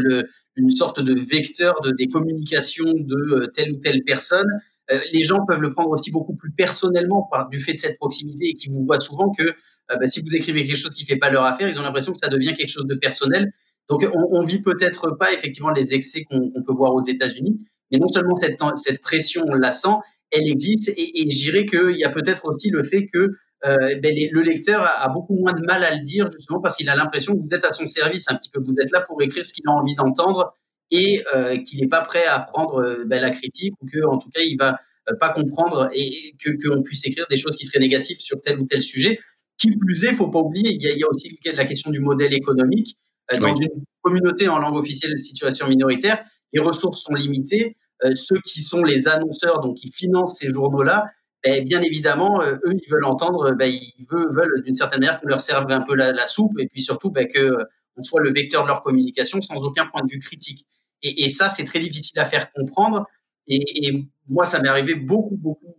[0.56, 4.48] une sorte de vecteur de des communications de euh, telle ou telle personne.
[4.92, 7.98] Euh, les gens peuvent le prendre aussi beaucoup plus personnellement par, du fait de cette
[7.98, 9.54] proximité et qui vous voient souvent que euh,
[9.88, 12.18] bah, si vous écrivez quelque chose qui fait pas leur affaire, ils ont l'impression que
[12.18, 13.52] ça devient quelque chose de personnel.
[13.88, 17.60] Donc, on, on vit peut-être pas effectivement les excès qu'on peut voir aux États-Unis,
[17.92, 19.94] mais non seulement cette, cette pression, on la sent,
[20.32, 23.30] elle existe, et, et je dirais qu'il y a peut-être aussi le fait que
[23.64, 26.88] euh, ben le lecteur a, beaucoup moins de mal à le dire, justement parce qu'il
[26.88, 29.20] a l'impression que vous êtes à son service un petit peu, vous êtes là pour
[29.22, 30.54] écrire ce qu'il a envie d'entendre
[30.90, 34.18] et euh, qu'il n'est pas prêt à prendre euh, ben, la critique ou que, en
[34.18, 37.64] tout cas, il va euh, pas comprendre et, que qu'on puisse écrire des choses qui
[37.64, 39.18] seraient négatives sur tel ou tel sujet.
[39.56, 41.90] Qui plus est, faut pas oublier, il y a, il y a aussi la question
[41.90, 42.96] du modèle économique.
[43.32, 43.68] Euh, dans une
[44.02, 47.76] communauté en langue officielle de situation minoritaire, les ressources sont limitées.
[48.04, 51.06] Euh, ceux qui sont les annonceurs, donc qui financent ces journaux-là,
[51.44, 55.28] ben, bien évidemment, eux, ils veulent entendre, ben, ils veulent, veulent d'une certaine manière qu'on
[55.28, 58.64] leur serve un peu la, la soupe et puis surtout ben, qu'on soit le vecteur
[58.64, 60.66] de leur communication sans aucun point de vue critique.
[61.02, 63.06] Et, et ça, c'est très difficile à faire comprendre.
[63.46, 65.76] Et, et moi, ça m'est arrivé beaucoup, beaucoup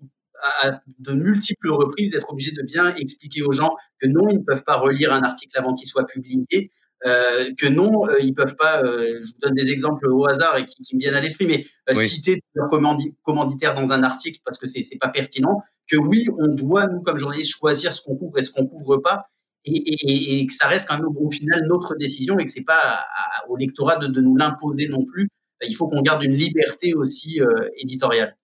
[0.61, 4.43] à de multiples reprises d'être obligé de bien expliquer aux gens que non, ils ne
[4.43, 6.71] peuvent pas relire un article avant qu'il soit publié,
[7.05, 8.83] euh, que non, euh, ils peuvent pas.
[8.83, 11.45] Euh, je vous donne des exemples au hasard et qui, qui me viennent à l'esprit,
[11.45, 15.61] mais euh, citer leur commandi commanditaire dans un article parce que c'est c'est pas pertinent.
[15.89, 18.97] Que oui, on doit nous comme journalistes choisir ce qu'on couvre et ce qu'on couvre
[18.97, 19.29] pas,
[19.67, 22.63] et, et, et, que ça reste quand même au final notre décision et que c'est
[22.63, 25.29] pas à, au lectorat de, de nous l'imposer non plus.
[25.67, 28.35] Il faut qu'on garde une liberté aussi euh, éditoriale.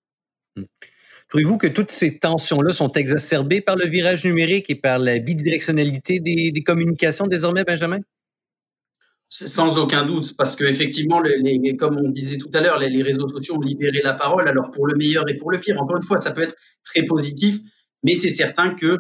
[0.56, 0.64] Mmh.
[1.30, 6.20] Trouvez-vous que toutes ces tensions-là sont exacerbées par le virage numérique et par la bidirectionnalité
[6.20, 8.00] des, des communications désormais, Benjamin?
[9.30, 13.02] Sans aucun doute, parce que effectivement, les, comme on disait tout à l'heure, les, les,
[13.02, 15.82] réseaux sociaux ont libéré la parole, alors pour le meilleur et pour le pire.
[15.82, 17.58] Encore une fois, ça peut être très positif,
[18.04, 19.00] mais c'est certain que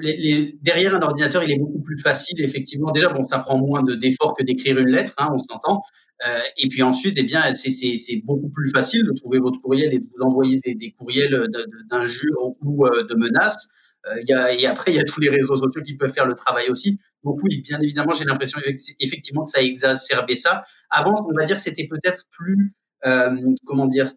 [0.00, 2.90] les, derrière un ordinateur, il est beaucoup plus facile, effectivement.
[2.90, 5.82] Déjà, bon, ça prend moins d'efforts que d'écrire une lettre, hein, on s'entend.
[6.26, 9.98] Euh, et puis ensuite, eh bien, c'est beaucoup plus facile de trouver votre courriel et
[9.98, 11.48] de vous envoyer des, des courriels
[11.90, 13.68] d'injures ou euh, de menaces.
[14.06, 16.26] Euh, y a, et après, il y a tous les réseaux sociaux qui peuvent faire
[16.26, 17.00] le travail aussi.
[17.22, 18.60] Donc oui, bien évidemment, j'ai l'impression
[19.00, 20.64] effectivement que ça a exacerbé ça.
[20.90, 22.74] Avant, on va dire c'était peut-être plus,
[23.06, 23.34] euh,
[23.66, 24.12] comment dire,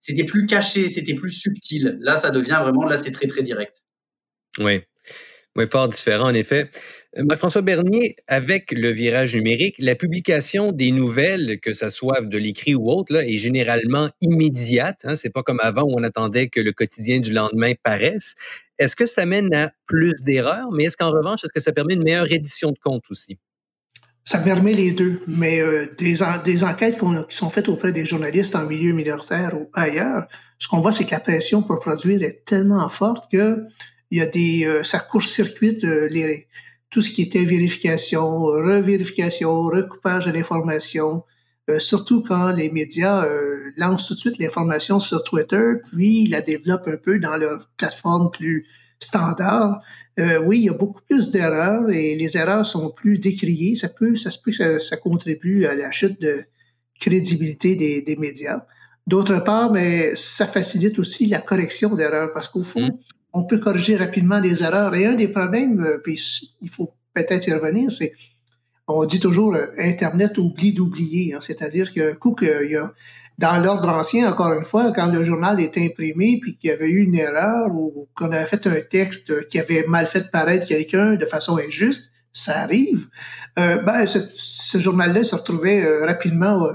[0.00, 1.98] c'était plus caché, c'était plus subtil.
[2.00, 3.82] Là, ça devient vraiment, là, c'est très très direct.
[4.58, 4.80] Oui.
[5.66, 6.70] Fort différent, en effet.
[7.16, 12.38] Euh, Marc-François Bernier, avec le virage numérique, la publication des nouvelles, que ce soit de
[12.38, 15.00] l'écrit ou autre, là, est généralement immédiate.
[15.04, 15.16] Hein?
[15.16, 18.34] C'est pas comme avant où on attendait que le quotidien du lendemain paraisse.
[18.78, 21.94] Est-ce que ça mène à plus d'erreurs, mais est-ce qu'en revanche, est-ce que ça permet
[21.94, 23.38] une meilleure édition de compte aussi?
[24.22, 26.22] Ça permet les deux, mais euh, des
[26.62, 30.26] enquêtes qui sont faites auprès des journalistes en milieu minoritaire ou ailleurs,
[30.58, 33.64] ce qu'on voit, c'est que la pression pour produire est tellement forte que
[34.10, 36.46] il y a des, euh, ça court-circuite euh, les,
[36.90, 41.24] tout ce qui était vérification, revérification, recoupage de l'information,
[41.68, 46.40] euh, surtout quand les médias euh, lancent tout de suite l'information sur Twitter, puis la
[46.40, 48.66] développent un peu dans leur plateforme plus
[49.00, 49.80] standard.
[50.18, 53.74] Euh, oui, il y a beaucoup plus d'erreurs et les erreurs sont plus décriées.
[53.74, 56.44] Ça peut, ça se peut que ça, ça contribue à la chute de
[56.98, 58.64] crédibilité des, des médias.
[59.06, 62.98] D'autre part, mais ça facilite aussi la correction d'erreurs parce qu'au fond, mmh
[63.32, 64.94] on peut corriger rapidement des erreurs.
[64.94, 66.20] Et un des problèmes, euh, puis
[66.60, 68.12] il faut peut-être y revenir, c'est
[68.90, 71.34] on dit toujours euh, Internet oublie d'oublier.
[71.34, 72.92] Hein, C'est-à-dire que coup qu'il y a
[73.36, 76.90] dans l'ordre ancien, encore une fois, quand le journal est imprimé puis qu'il y avait
[76.90, 81.14] eu une erreur ou qu'on avait fait un texte qui avait mal fait paraître quelqu'un
[81.14, 83.06] de façon injuste, ça arrive.
[83.58, 86.68] Euh, ben, ce, journal-là se retrouvait rapidement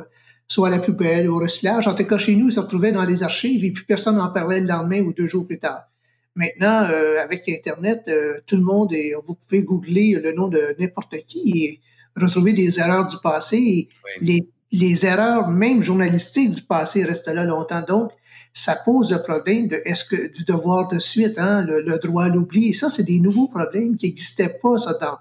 [0.48, 1.88] soit à la poubelle ou au recyclage.
[1.88, 4.32] En tout cas, chez nous, il se retrouvait dans les archives et puis personne n'en
[4.32, 5.90] parlait le lendemain ou deux jours plus tard.
[6.36, 10.76] Maintenant, euh, avec Internet, euh, tout le monde est, vous pouvez googler le nom de
[10.80, 11.82] n'importe qui et
[12.20, 13.58] retrouver des erreurs du passé.
[13.58, 13.90] Et
[14.22, 14.28] oui.
[14.28, 17.84] les, les erreurs, même journalistiques du passé, restent là longtemps.
[17.88, 18.12] Donc,
[18.52, 22.26] ça pose le problème de est-ce que du devoir de suite, hein, le, le droit
[22.26, 22.70] à l'oubli.
[22.70, 25.18] Et ça, c'est des nouveaux problèmes qui n'existaient pas ça dans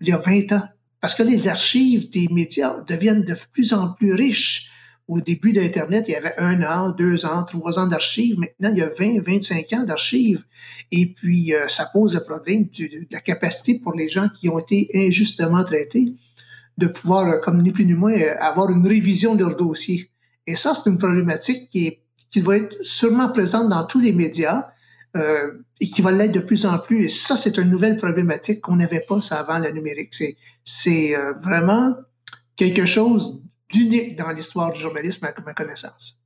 [0.00, 0.62] il y a 20 ans.
[1.00, 4.70] Parce que les archives des médias deviennent de plus en plus riches
[5.08, 8.38] au début d'Internet, il y avait un an, deux ans, trois ans d'archives.
[8.38, 10.44] Maintenant, il y a 20, 25 ans d'archives.
[10.90, 14.58] Et puis, euh, ça pose le problème de la capacité pour les gens qui ont
[14.58, 16.14] été injustement traités
[16.76, 20.10] de pouvoir, euh, comme ni plus ni moins, euh, avoir une révision de leur dossier.
[20.46, 22.00] Et ça, c'est une problématique qui,
[22.42, 24.68] va être sûrement présente dans tous les médias
[25.80, 27.06] et qui va l'être de plus en plus.
[27.06, 30.12] Et ça, c'est une nouvelle problématique qu'on n'avait pas avant le numérique.
[30.12, 31.94] C'est, c'est vraiment
[32.56, 36.18] quelque chose d'unique dans l'histoire du journalisme à ma connaissance.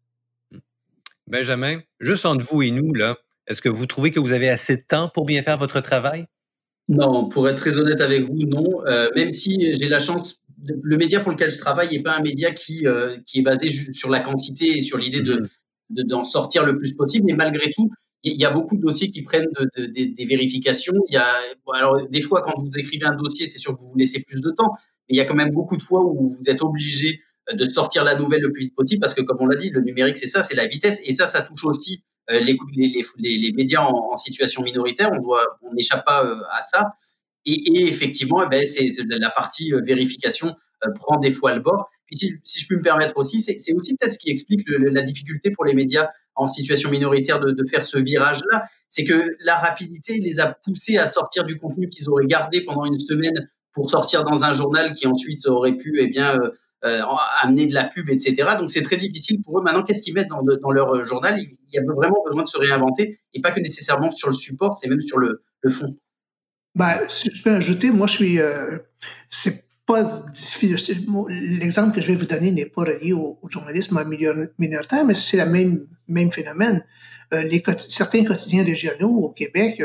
[1.26, 4.76] Benjamin, juste entre vous et nous, là, est-ce que vous trouvez que vous avez assez
[4.76, 6.26] de temps pour bien faire votre travail?
[6.88, 8.84] Non, pour être très honnête avec vous, non.
[8.86, 12.22] Euh, même si j'ai la chance, le média pour lequel je travaille n'est pas un
[12.22, 15.48] média qui, euh, qui est basé sur la quantité et sur l'idée de,
[15.90, 16.06] mm-hmm.
[16.06, 17.26] d'en sortir le plus possible.
[17.26, 17.90] Mais malgré tout,
[18.22, 20.94] il y a beaucoup de dossiers qui prennent des vérifications.
[21.08, 21.26] Il y a,
[21.72, 24.42] alors, des fois, quand vous écrivez un dossier, c'est sûr que vous vous laissez plus
[24.42, 24.72] de temps.
[25.08, 27.20] Mais il y a quand même beaucoup de fois où vous êtes obligé
[27.52, 29.80] de sortir la nouvelle le plus vite possible parce que, comme on l'a dit, le
[29.80, 31.00] numérique, c'est ça, c'est la vitesse.
[31.06, 35.10] Et ça, ça touche aussi euh, les, les, les, les, médias en, situation minoritaire.
[35.12, 36.94] On doit, on n'échappe pas euh, à ça.
[37.46, 40.54] Et, effectivement, eh ben, c'est la partie euh, vérification
[40.94, 41.90] prend des fois le bord.
[42.06, 45.02] Puis si, si, je peux me permettre aussi, c'est aussi peut-être ce qui explique la
[45.02, 49.56] difficulté pour les médias en situation minoritaire de, de faire ce virage-là, c'est que la
[49.56, 53.90] rapidité les a poussés à sortir du contenu qu'ils auraient gardé pendant une semaine pour
[53.90, 56.38] sortir dans un journal qui ensuite aurait pu eh bien
[56.82, 57.02] euh,
[57.42, 58.34] amener de la pub, etc.
[58.58, 59.62] Donc c'est très difficile pour eux.
[59.62, 61.38] Maintenant, qu'est-ce qu'ils mettent dans, leur euh, journal?
[61.38, 64.78] Il y a vraiment besoin de se réinventer et pas que nécessairement sur le support,
[64.78, 65.94] c'est même sur le, fond.
[66.74, 68.78] Ben, si je peux ajouter, moi je suis, euh,
[69.28, 70.24] c'est pas.
[71.28, 74.02] L'exemple que je vais vous donner n'est pas relié au, journalisme
[74.58, 76.82] minoritaire, mais c'est le même même phénomène.
[77.88, 79.82] Certains quotidiens régionaux au Québec,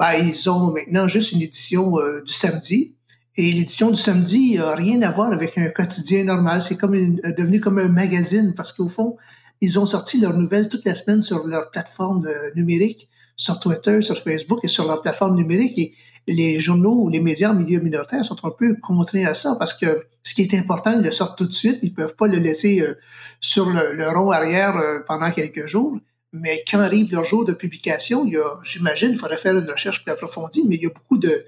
[0.00, 1.92] ben, ils ont maintenant juste une édition
[2.26, 2.96] du samedi
[3.38, 6.60] et l'édition du samedi n'a rien à voir avec un quotidien normal.
[6.60, 9.16] C'est comme une, euh, devenu comme un magazine parce qu'au fond,
[9.60, 14.02] ils ont sorti leurs nouvelles toute la semaine sur leur plateforme euh, numérique, sur Twitter,
[14.02, 15.78] sur Facebook et sur leur plateforme numérique.
[15.78, 15.94] Et
[16.26, 19.72] les journaux ou les médias en milieu minoritaire sont un peu contraints à ça parce
[19.72, 21.78] que ce qui est important, ils le sortent tout de suite.
[21.82, 22.94] Ils peuvent pas le laisser euh,
[23.40, 25.96] sur le, rond arrière pendant quelques jours.
[26.32, 29.70] Mais quand arrive leur jour de publication, il y a, j'imagine, il faudrait faire une
[29.70, 31.44] recherche plus approfondie, mais il y a beaucoup de,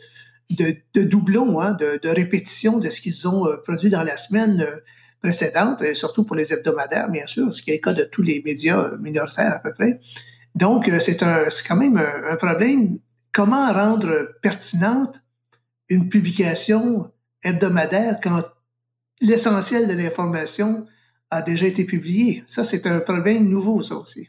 [0.51, 4.17] de, de doublons, hein, de, de répétitions de ce qu'ils ont euh, produit dans la
[4.17, 4.77] semaine euh,
[5.23, 8.23] précédente, et surtout pour les hebdomadaires, bien sûr, ce qui est le cas de tous
[8.23, 10.01] les médias euh, minoritaires à peu près.
[10.55, 12.99] Donc, c'est un, c'est quand même un, problème.
[13.33, 15.23] Comment rendre pertinente
[15.89, 17.13] une publication
[17.45, 18.43] hebdomadaire quand
[19.21, 20.87] l'essentiel de l'information
[21.31, 22.43] a déjà été publié?
[22.49, 24.29] Ça, c'est un problème nouveau, ça aussi.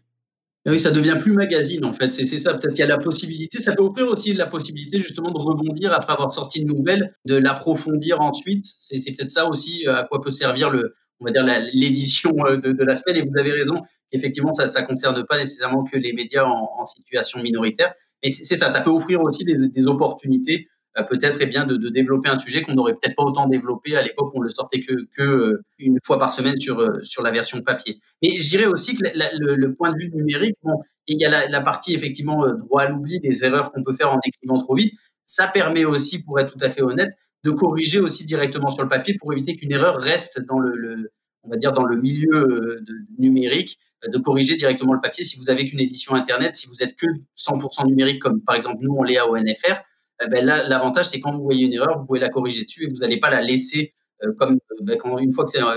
[0.67, 2.11] Oui, ça devient plus magazine en fait.
[2.11, 3.57] C'est ça, peut-être qu'il y a la possibilité.
[3.59, 7.35] Ça peut offrir aussi la possibilité justement de rebondir après avoir sorti une nouvelle, de
[7.35, 8.65] l'approfondir ensuite.
[8.65, 12.57] C'est peut-être ça aussi euh, à quoi peut servir le, on va dire l'édition euh,
[12.57, 13.23] de, de, la semaine.
[13.23, 16.85] Et vous avez raison, effectivement, ça ne concerne pas nécessairement que les médias en, en
[16.85, 17.95] situation minoritaire.
[18.23, 20.67] Mais c'est ça, ça peut offrir aussi des, des opportunités
[21.07, 24.01] peut-être eh bien de, de, développer un sujet qu'on n'aurait peut-être pas autant développé à
[24.01, 27.23] l'époque où on le sortait que, que euh, une fois par semaine sur euh, sur
[27.23, 28.01] la version papier.
[28.21, 29.07] Mais je dirais aussi que
[29.39, 32.81] le, le, point de vue numérique, bon, il y a la, la partie effectivement droit
[32.81, 34.93] à l'oubli, des erreurs qu'on peut faire en écrivant trop vite.
[35.25, 37.11] Ça permet aussi, pour être tout à fait honnête,
[37.45, 41.11] de corriger aussi directement sur le papier pour éviter qu'une erreur reste dans le, le,
[41.43, 42.81] on va dire dans le milieu
[43.17, 46.95] numérique de corriger directement le papier si vous avez qu'une édition internet, si vous êtes
[46.95, 47.05] que
[47.37, 49.81] 100% numérique comme par exemple nous on l'est à ONFR,
[50.23, 52.83] eh ben là, l'avantage, c'est quand vous voyez une erreur, vous pouvez la corriger dessus
[52.83, 55.63] et vous n'allez pas la laisser euh, comme euh, ben, quand, une fois que c'est,
[55.63, 55.75] euh,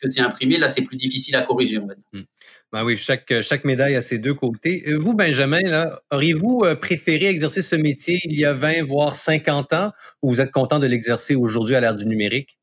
[0.00, 1.78] que c'est imprimé, là, c'est plus difficile à corriger.
[1.78, 2.22] Hmm.
[2.72, 4.84] Ben oui, chaque, chaque médaille a ses deux côtés.
[4.94, 9.92] Vous, Benjamin, là, auriez-vous préféré exercer ce métier il y a 20, voire 50 ans,
[10.22, 12.58] ou vous êtes content de l'exercer aujourd'hui à l'ère du numérique?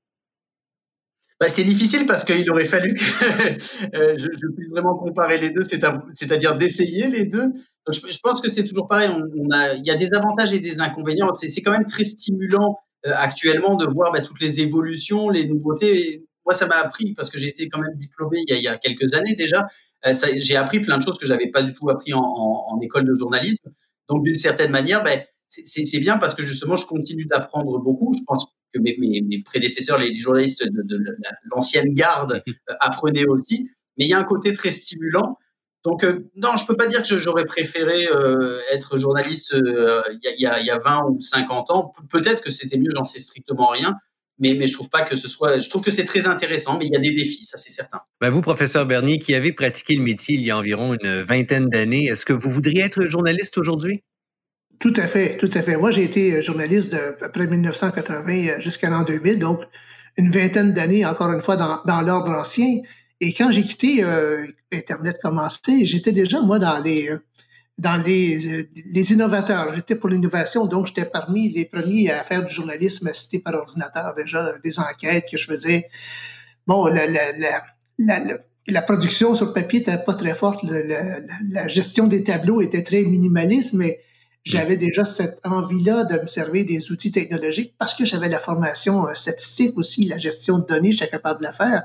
[1.40, 3.04] Bah, c'est difficile parce qu'il aurait fallu que
[3.94, 7.48] je, je, puisse vraiment comparer les deux, c'est-à-dire d'essayer les deux.
[7.86, 9.10] Donc, je, pense que c'est toujours pareil.
[9.10, 11.34] On, a, il y a des avantages et des inconvénients.
[11.34, 16.24] C'est quand même très stimulant euh, actuellement de voir bah, toutes les évolutions, les nouveautés.
[16.46, 18.64] moi, ça m'a appris parce que j'ai été quand même diplômé il y a, il
[18.64, 19.68] y a quelques années déjà.
[20.06, 22.80] Euh, j'ai appris plein de choses que j'avais pas du tout appris en, en, en
[22.82, 23.72] école de journalisme.
[24.10, 28.14] Donc, d'une certaine manière, ben, c'est bien parce que justement, je continue d'apprendre beaucoup.
[28.18, 31.16] Je pense que mes, mes, mes prédécesseurs, les, journalistes de, de, de
[31.54, 33.70] l'ancienne garde, euh, apprenaient aussi.
[33.98, 35.38] Mais il y a un côté très stimulant.
[35.84, 40.40] Donc, euh, non, je peux pas dire que j'aurais préféré euh, être journaliste euh, il
[40.40, 41.94] y, a, y, a 20 ou 50 ans.
[42.10, 43.96] Peut-être que c'était mieux, j'en sais strictement rien.
[44.38, 45.60] Mais, mais je trouve pas que ce soit.
[45.60, 48.00] Je trouve que c'est très intéressant, mais il y a des défis, ça c'est certain.
[48.22, 51.68] Ben vous, professeur Bernier, qui avez pratiqué le métier il y a environ une vingtaine
[51.68, 54.04] d'années, est-ce que vous voudriez être journaliste aujourd'hui?
[54.80, 55.78] Tout à fait, tout à fait.
[55.78, 59.62] Moi, j'ai été journaliste de, après 1980 jusqu'à l'an 2000, donc
[60.18, 62.82] une vingtaine d'années, encore une fois, dans, dans l'ordre ancien.
[63.22, 67.20] Et quand j'ai quitté euh, Internet commencé, j'étais déjà, moi, dans les euh,
[67.78, 69.74] dans les, euh, les innovateurs.
[69.74, 74.14] J'étais pour l'innovation, donc j'étais parmi les premiers à faire du journalisme assisté par ordinateur,
[74.16, 75.90] déjà des enquêtes que je faisais.
[76.68, 77.32] Bon, la, la,
[77.98, 83.04] la, la, production sur papier n'était pas très forte, la, gestion des tableaux était très
[83.04, 84.02] minimaliste, mais
[84.44, 89.08] J'avais déjà cette envie-là de me servir des outils technologiques parce que j'avais la formation
[89.14, 91.84] statistique aussi, la gestion de données, j'étais capable de la faire.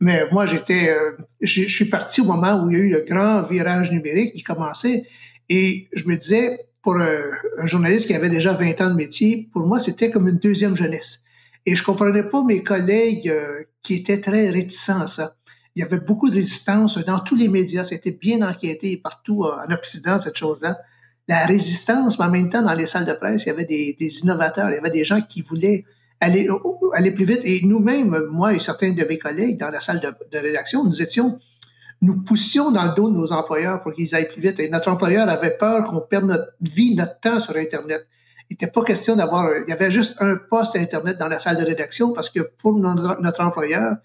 [0.00, 3.04] Mais moi, j'étais, euh, je suis parti au moment où il y a eu le
[3.06, 5.04] grand virage numérique qui commençait
[5.48, 7.20] et je me disais, pour un,
[7.64, 11.22] journaliste qui avait déjà 20 ans de métier, pour moi, c'était comme une deuxième jeunesse.
[11.66, 15.36] Et je comprenais pas mes collègues euh, qui étaient très réticents à ça.
[15.76, 17.84] Il y avait beaucoup de résistance dans tous les médias.
[17.84, 20.78] C'était bien enquêté partout en Occident, cette chose-là
[21.30, 24.18] la résistance, mais en même temps, dans les salles de presse, il y avait des,
[24.22, 25.84] innovateurs, il y avait des gens qui voulaient
[26.20, 26.48] aller,
[26.94, 27.40] aller plus vite.
[27.44, 31.38] Et nous-mêmes, moi et certains de mes collègues dans la salle de, rédaction, nous étions,
[32.02, 34.60] nous poussions dans le dos de nos employeurs pour qu'ils aillent plus vite.
[34.60, 38.06] Et notre employeur avait peur qu'on perde notre vie, notre temps sur Internet.
[38.48, 41.56] Il n'était pas question d'avoir, il y avait juste un poste Internet dans la salle
[41.56, 43.96] de rédaction parce que pour notre, employeur,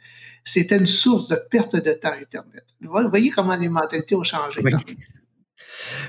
[0.43, 2.63] c'était une source de perte de temps Internet.
[2.82, 4.61] Vous voyez comment les mentalités ont changé.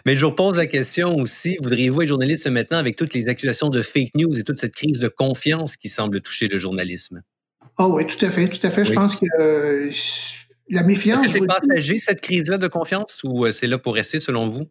[0.05, 3.69] Mais je vous pose la question aussi, voudriez-vous être journaliste maintenant avec toutes les accusations
[3.69, 7.23] de fake news et toute cette crise de confiance qui semble toucher le journalisme?
[7.79, 8.85] Oh oui, tout à fait, tout à fait.
[8.85, 9.91] Je pense que euh,
[10.71, 11.27] la méfiance...
[11.31, 14.67] C'est passager, cette crise-là de confiance, ou euh, c'est là pour rester, selon vous?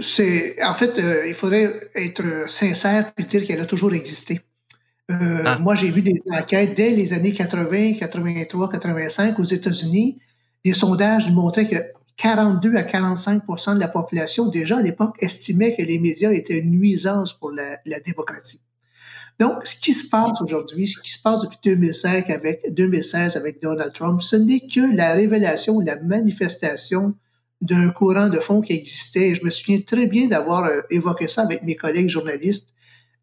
[0.00, 4.40] C'est, en fait, euh, il faudrait être sincère et dire qu'elle a toujours existé.
[5.08, 5.58] Ah.
[5.60, 10.18] Moi, j'ai vu des enquêtes dès les années 80, 83, 85 aux États-Unis.
[10.64, 11.76] Des sondages montraient que
[12.16, 16.70] 42 à 45% de la population, déjà à l'époque, estimait que les médias étaient une
[16.70, 18.60] nuisance pour la, démocratie.
[19.40, 23.60] Donc, ce qui se passe aujourd'hui, ce qui se passe depuis 2016 avec, 2016 avec
[23.60, 27.14] Donald Trump, ce n'est que la révélation, la manifestation
[27.60, 29.34] d'un courant de fond qui existait.
[29.34, 32.74] je me souviens très bien d'avoir euh, évoqué ça avec mes collègues journalistes,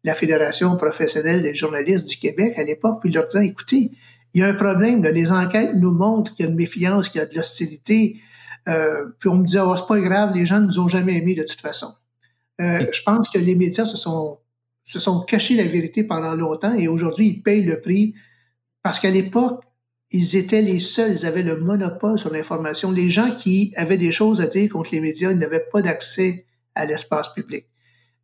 [0.04, 3.92] la Fédération professionnelle des journalistes du Québec à l'époque, puis leur disant, écoutez,
[4.34, 7.20] il y a un problème, les enquêtes nous montrent qu'il y a une méfiance, qu'il
[7.20, 8.20] y a de l'hostilité,
[8.68, 11.16] euh, puis on me disait, oh, c'est pas grave, les gens ne nous ont jamais
[11.16, 11.94] aimés de toute façon.
[12.60, 14.38] Euh, je pense que les médias se sont,
[14.84, 18.14] se sont cachés la vérité pendant longtemps et aujourd'hui, ils payent le prix
[18.82, 19.64] parce qu'à l'époque,
[20.10, 22.90] ils étaient les seuls, ils avaient le monopole sur l'information.
[22.90, 26.44] Les gens qui avaient des choses à dire contre les médias, ils n'avaient pas d'accès
[26.74, 27.66] à l'espace public.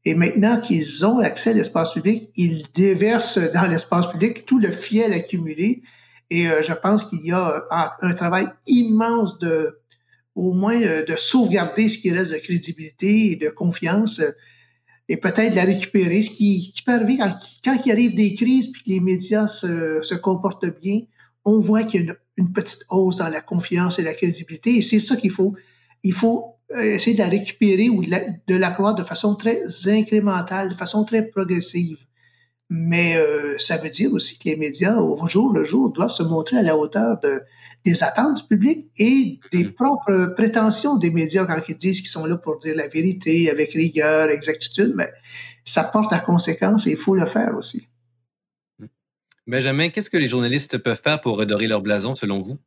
[0.05, 4.71] Et maintenant qu'ils ont accès à l'espace public, ils déversent dans l'espace public tout le
[4.71, 5.83] fiel accumulé.
[6.31, 7.65] Et euh, je pense qu'il y a
[8.03, 9.79] un travail immense de,
[10.39, 14.31] au moins euh, de sauvegarder ce qui reste de crédibilité et de confiance euh,
[15.09, 16.23] et peut-être la récupérer.
[16.23, 20.01] Ce qui, qui peut arriver quand, il arrive des crises puis que les médias se,
[20.03, 21.01] se comportent bien,
[21.45, 24.77] on voit qu'il y a une, petite hausse dans la confiance et la crédibilité.
[24.77, 25.57] Et c'est ça qu'il faut.
[26.05, 29.35] Il faut euh, essayer de la récupérer ou de la, de la croire de façon
[29.35, 31.99] très incrémentale, de façon très progressive.
[32.71, 33.17] Mais
[33.59, 36.63] ça veut dire aussi que les médias, au jour le jour, doivent se montrer à
[36.63, 37.43] la hauteur de,
[37.85, 39.73] des attentes du public et des mm-hmm.
[39.73, 43.73] propres prétentions des médias quand ils disent qu'ils sont là pour dire la vérité avec
[43.73, 45.11] rigueur, exactitude, mais
[45.65, 47.87] ça porte à conséquence et il faut le faire aussi.
[49.47, 52.59] Benjamin, qu'est-ce que les journalistes peuvent faire pour redorer leur blason selon vous?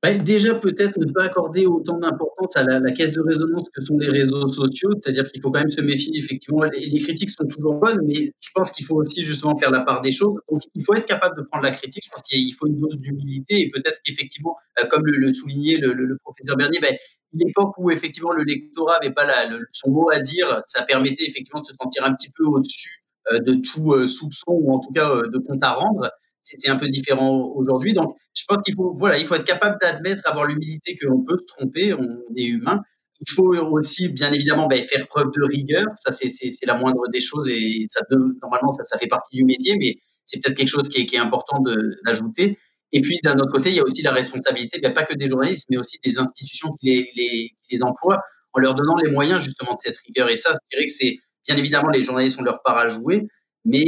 [0.00, 3.98] Bah, déjà, peut-être ne pas accorder autant d'importance à la, caisse de résonance que sont
[3.98, 6.16] les réseaux sociaux, c'est-à-dire qu'il faut quand même se méfier.
[6.16, 9.80] Effectivement, les, critiques sont toujours bonnes, mais je pense qu'il faut aussi justement faire la
[9.80, 10.38] part des choses.
[10.48, 12.04] Donc, il faut être capable de prendre la critique.
[12.04, 16.16] Je pense qu'il faut une dose d'humilité et peut-être qu'effectivement, euh, comme le, soulignait le,
[16.22, 16.94] professeur Bernier, ben,
[17.32, 19.26] l'époque où effectivement le lectorat n'avait pas
[19.72, 23.40] son mot à dire, ça permettait effectivement de se sentir un petit peu au-dessus euh,
[23.40, 26.08] de tout euh, soupçon ou en tout cas de compte à rendre
[26.56, 27.92] c'est un peu différent aujourd'hui.
[27.92, 31.36] Donc, je pense qu'il faut, voilà, il faut être capable d'admettre, avoir l'humilité qu'on peut
[31.36, 32.80] se tromper, on est humain.
[33.20, 35.86] Il faut aussi, bien évidemment, ben, faire preuve de rigueur.
[35.96, 36.28] Ça, c'est
[36.66, 38.00] la moindre des choses et ça,
[38.42, 41.20] normalement, ça, fait partie du métier, mais c'est peut-être quelque chose qui est, qui est
[41.20, 41.62] important
[42.04, 42.58] d'ajouter.
[42.92, 45.28] Et puis, d'un autre côté, il y a aussi la responsabilité, ben, pas que des
[45.28, 48.22] journalistes, mais aussi des institutions qui les, les, les emploient,
[48.52, 50.28] en leur donnant les moyens justement de cette rigueur.
[50.30, 53.26] Et ça, je dirais que c'est, bien évidemment, les journalistes ont leur part à jouer,
[53.64, 53.84] mais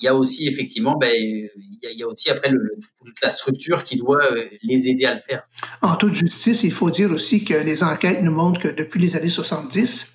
[0.00, 1.50] il y a aussi effectivement, ben, il,
[1.82, 5.46] y a, aussi après toute la structure qui doit euh, les aider à le faire.
[5.82, 9.16] En toute justice, il faut dire aussi que les enquêtes nous montrent que depuis les
[9.16, 10.08] années 70,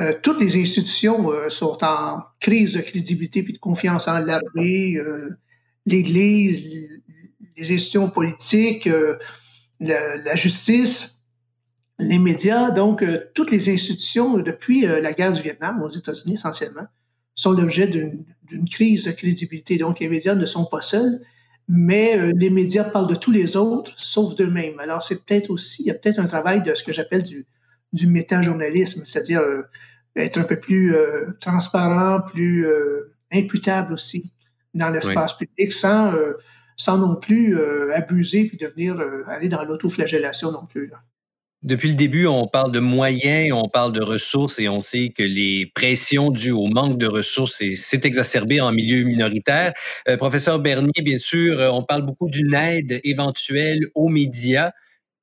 [0.00, 4.96] euh, toutes les institutions euh, sont en crise de crédibilité puis de confiance en l'armée,
[5.86, 6.62] l'Église,
[7.56, 8.88] les institutions politiques,
[9.80, 11.22] la, la, justice,
[11.98, 12.70] les médias.
[12.70, 13.02] Donc,
[13.34, 16.86] toutes les institutions depuis la guerre du Vietnam aux États-Unis essentiellement
[17.34, 18.26] sont l'objet d'une
[18.68, 19.78] crise de crédibilité.
[19.78, 21.20] Donc, les médias ne sont pas seuls,
[21.68, 24.80] mais euh, les médias parlent de tous les autres, sauf d'eux-mêmes.
[24.80, 27.46] Alors, c'est peut-être aussi, il y a peut-être un travail de ce que j'appelle du,
[27.92, 29.62] du méta-journalisme, c'est-à-dire euh,
[30.16, 32.66] être un peu plus euh, transparent, plus
[33.32, 34.32] imputable aussi
[34.74, 36.12] dans l'espace public, sans,
[36.76, 37.56] sans non plus
[37.92, 40.90] abuser puis devenir aller dans l'autoflagellation non plus.
[41.62, 45.22] Depuis le début, on parle de moyens, on parle de ressources et on sait que
[45.22, 49.74] les pressions dues au manque de ressources s'est exacerbé en milieu minoritaire.
[50.08, 54.70] Euh, professeur Bernier, bien sûr, euh, on parle beaucoup d'une aide éventuelle aux médias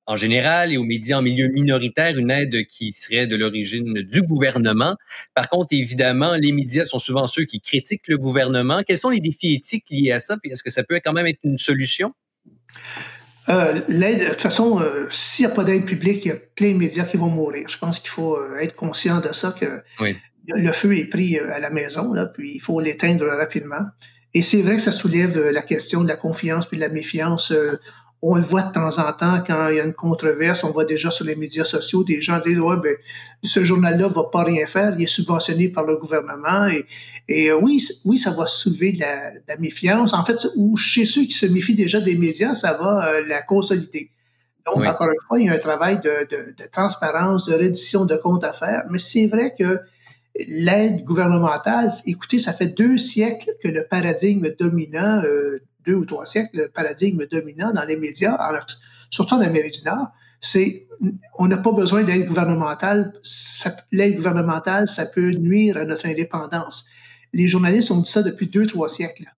[0.06, 4.22] en général et aux médias en milieu minoritaire, une aide qui serait de l'origine du
[4.22, 4.96] gouvernement.
[5.34, 8.84] Par contre, évidemment, les médias sont souvent ceux qui critiquent le gouvernement.
[8.88, 10.38] Quels sont les défis éthiques liés à ça?
[10.44, 12.14] Est-ce que ça peut quand même être une solution?
[13.50, 16.36] Euh, l'aide, de toute façon, euh, s'il n'y a pas d'aide publique, il y a
[16.36, 17.68] plein de médias qui vont mourir.
[17.70, 19.82] Je pense qu'il faut euh, être conscient de ça, que
[20.50, 23.86] le feu est pris à la maison, là, puis il faut l'éteindre rapidement.
[24.34, 27.54] Et c'est vrai que ça soulève la question de la confiance puis de la méfiance
[28.22, 30.86] on le voit de temps en temps quand il y a une controverse, on voit
[30.86, 32.96] déjà sur les médias sociaux des gens dire ouais ben
[33.44, 36.86] ce journal-là va pas rien faire, il est subventionné par le gouvernement et,
[37.28, 40.14] et euh, oui oui ça va soulever de la, méfiance.
[40.14, 43.42] En fait, ou chez ceux qui se méfient déjà des médias, ça va euh, la
[43.42, 44.10] consolider.
[44.66, 48.06] Donc encore une fois, il y a un travail de, de, de transparence, de reddition
[48.06, 49.80] de comptes à faire, mais c'est vrai que
[50.48, 56.26] l'aide gouvernementale, écoutez, ça fait deux siècles que le paradigme dominant euh, deux ou trois
[56.26, 58.38] siècles, le paradigme dominant dans les médias,
[59.10, 60.08] surtout en Amérique du Nord,
[60.42, 60.88] c'est
[61.40, 63.14] on n'a pas besoin d'aide gouvernementale.
[63.92, 66.86] L'aide gouvernementale, ça peut nuire à notre indépendance.
[67.34, 69.32] Les journalistes ont dit ça depuis deux, trois siècles.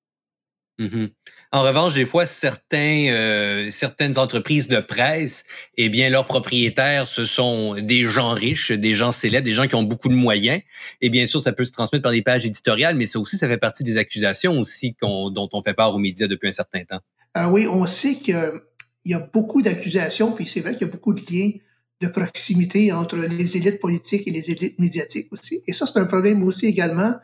[0.79, 1.11] Mm-hmm.
[1.51, 5.45] En revanche, des fois, certains, euh, certaines entreprises de presse,
[5.77, 9.73] eh bien, leurs propriétaires, ce sont des gens riches, des gens célèbres, des gens qui
[9.73, 10.61] ont beaucoup de moyens.
[11.01, 13.47] Et bien sûr, ça peut se transmettre par des pages éditoriales, mais ça aussi, ça
[13.47, 16.99] fait partie des accusations aussi dont on fait part aux médias depuis un certain temps.
[17.35, 18.61] Euh, oui, on sait qu'il
[19.05, 21.51] y a beaucoup d'accusations, puis c'est vrai qu'il y a beaucoup de liens
[21.99, 25.63] de proximité entre les élites politiques et les élites médiatiques aussi.
[25.65, 27.15] Et ça, c'est un problème aussi également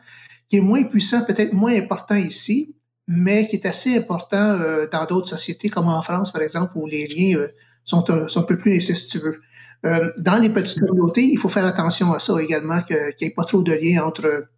[0.48, 2.74] qui est moins puissant, peut-être moins important ici,
[3.08, 6.86] mais qui est assez important euh, dans d'autres sociétés, comme en France, par exemple, où
[6.86, 7.48] les liens euh,
[7.84, 9.40] sont, un, peu plus incestueux.
[9.84, 13.34] Euh, dans les petites communautés, il faut faire attention à ça également, qu'il n'y ait
[13.34, 14.48] pas trop de liens entre,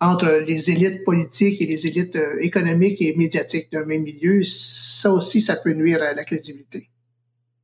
[0.00, 4.42] entre les élites politiques et les élites économiques et médiatiques d'un même milieu.
[4.44, 6.88] Ça aussi, ça peut nuire à la crédibilité.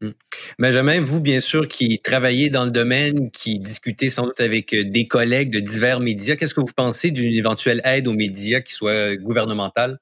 [0.02, 0.10] Hmm.
[0.58, 5.08] Benjamin, vous, bien sûr, qui travaillez dans le domaine, qui discutez sans doute avec des
[5.08, 9.16] collègues de divers médias, qu'est-ce que vous pensez d'une éventuelle aide aux médias qui soit
[9.16, 9.98] gouvernementale?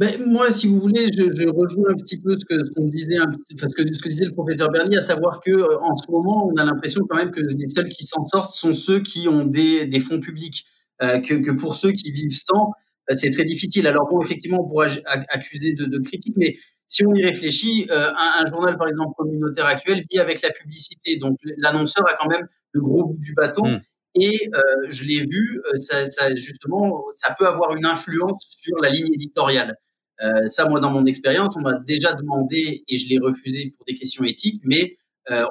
[0.00, 3.18] Ben, moi, si vous voulez, je, je, rejoins un petit peu ce que, ce disait,
[3.18, 5.94] un petit, ce, que, ce que disait le professeur Bernier, à savoir que euh, en
[5.94, 9.00] ce moment, on a l'impression quand même que les seuls qui s'en sortent sont ceux
[9.00, 10.64] qui ont des, des fonds publics,
[11.02, 12.72] euh, que, que, pour ceux qui vivent sans,
[13.10, 13.86] euh, c'est très difficile.
[13.86, 16.54] Alors bon, effectivement, on pourrait accuser de, de critiques, mais
[16.86, 21.18] si on y réfléchit, un, un, journal, par exemple, communautaire actuel vit avec la publicité,
[21.18, 23.66] donc l'annonceur a quand même le gros bout du bâton.
[23.66, 23.80] Mmh.
[24.14, 24.50] Et
[24.88, 29.76] je l'ai vu, ça, ça, justement, ça peut avoir une influence sur la ligne éditoriale.
[30.22, 33.84] Euh, ça, moi, dans mon expérience, on m'a déjà demandé, et je l'ai refusé pour
[33.86, 34.98] des questions éthiques, mais
[35.30, 35.46] euh,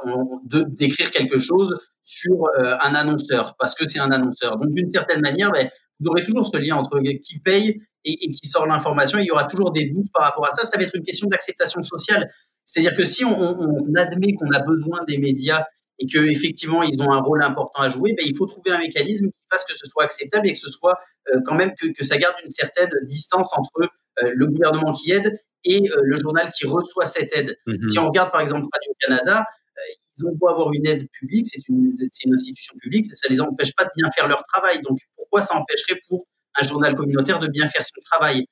[0.68, 4.58] d'écrire quelque chose sur euh, un annonceur, parce que c'est un annonceur.
[4.58, 8.48] Donc, d'une certaine manière, ben, vous aurez toujours ce lien entre qui paye et, qui
[8.48, 9.20] sort l'information.
[9.20, 10.64] Il y aura toujours des doutes par rapport à ça.
[10.64, 12.30] Ça va être une question d'acceptation sociale.
[12.66, 13.58] C'est-à-dire que si on,
[13.98, 15.66] admet qu'on a besoin des médias
[15.98, 18.80] et que effectivement ils ont un rôle important à jouer, ben, il faut trouver un
[18.80, 20.98] mécanisme qui fasse que ce soit acceptable et que ce soit
[21.46, 23.88] quand même que, que, ça garde une certaine distance entre euh,
[24.22, 27.58] le gouvernement qui aide et euh, le journal qui reçoit cette aide.
[27.68, 27.88] Mm-hmm.
[27.88, 29.82] Si on regarde par exemple Radio-Canada, euh,
[30.18, 33.42] ils ont beau avoir une aide publique, c'est une, une, institution publique, ça ne les
[33.42, 34.82] empêche pas de bien faire leur travail.
[34.82, 38.46] Donc pourquoi ça empêcherait pour un journal communautaire de bien faire son travail?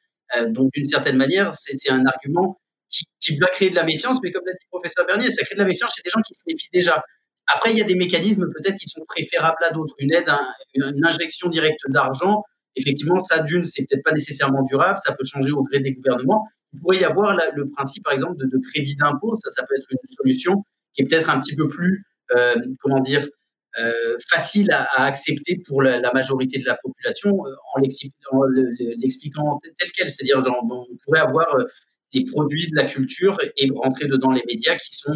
[0.50, 2.60] Donc d'une certaine manière, c'est un argument
[2.90, 5.44] qui, qui, va créer de la méfiance, mais comme l'a dit le professeur Bernier, ça
[5.46, 7.02] crée de la méfiance chez des gens qui se méfient déjà.
[7.48, 9.96] Après, il y a des mécanismes peut-être qui sont préférables à d'autres.
[10.00, 12.44] Une aide, un, une injection directe d'argent,
[12.78, 16.48] effectivement, ça, d'une, c'est peut-être pas nécessairement durable, ça peut changer au gré des gouvernements.
[16.74, 19.88] Il pourrait y avoir le principe, par exemple, de, crédit d'impôt, ça, ça peut être
[19.90, 20.64] une solution
[20.94, 22.06] qui est peut-être un petit peu plus,
[22.36, 23.28] euh, comment dire,
[23.80, 30.10] euh, facile à, accepter pour la, majorité de la population euh, en l'expliquant tel quel.
[30.10, 31.56] C'est-à-dire, on pourrait avoir
[32.14, 35.14] les produits de la culture et rentrer dedans les médias qui sont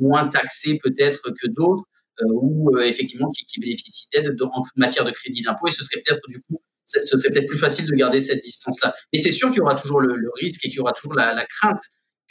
[0.00, 1.84] moins taxés peut-être que d'autres
[2.26, 6.22] ou effectivement qui, qui bénéficient d'aide en matière de crédit d'impôt et ce serait peut-être
[6.28, 6.60] du coup
[7.00, 8.94] ce serait peut-être plus facile de garder cette distance-là.
[9.12, 11.46] Mais c'est sûr qu'il y aura toujours le, risque et qu'il y aura toujours la,
[11.46, 11.80] crainte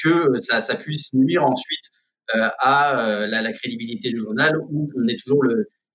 [0.02, 1.92] que ça, ça, puisse nuire ensuite
[2.36, 5.44] euh, à euh, la, crédibilité du journal, où on est toujours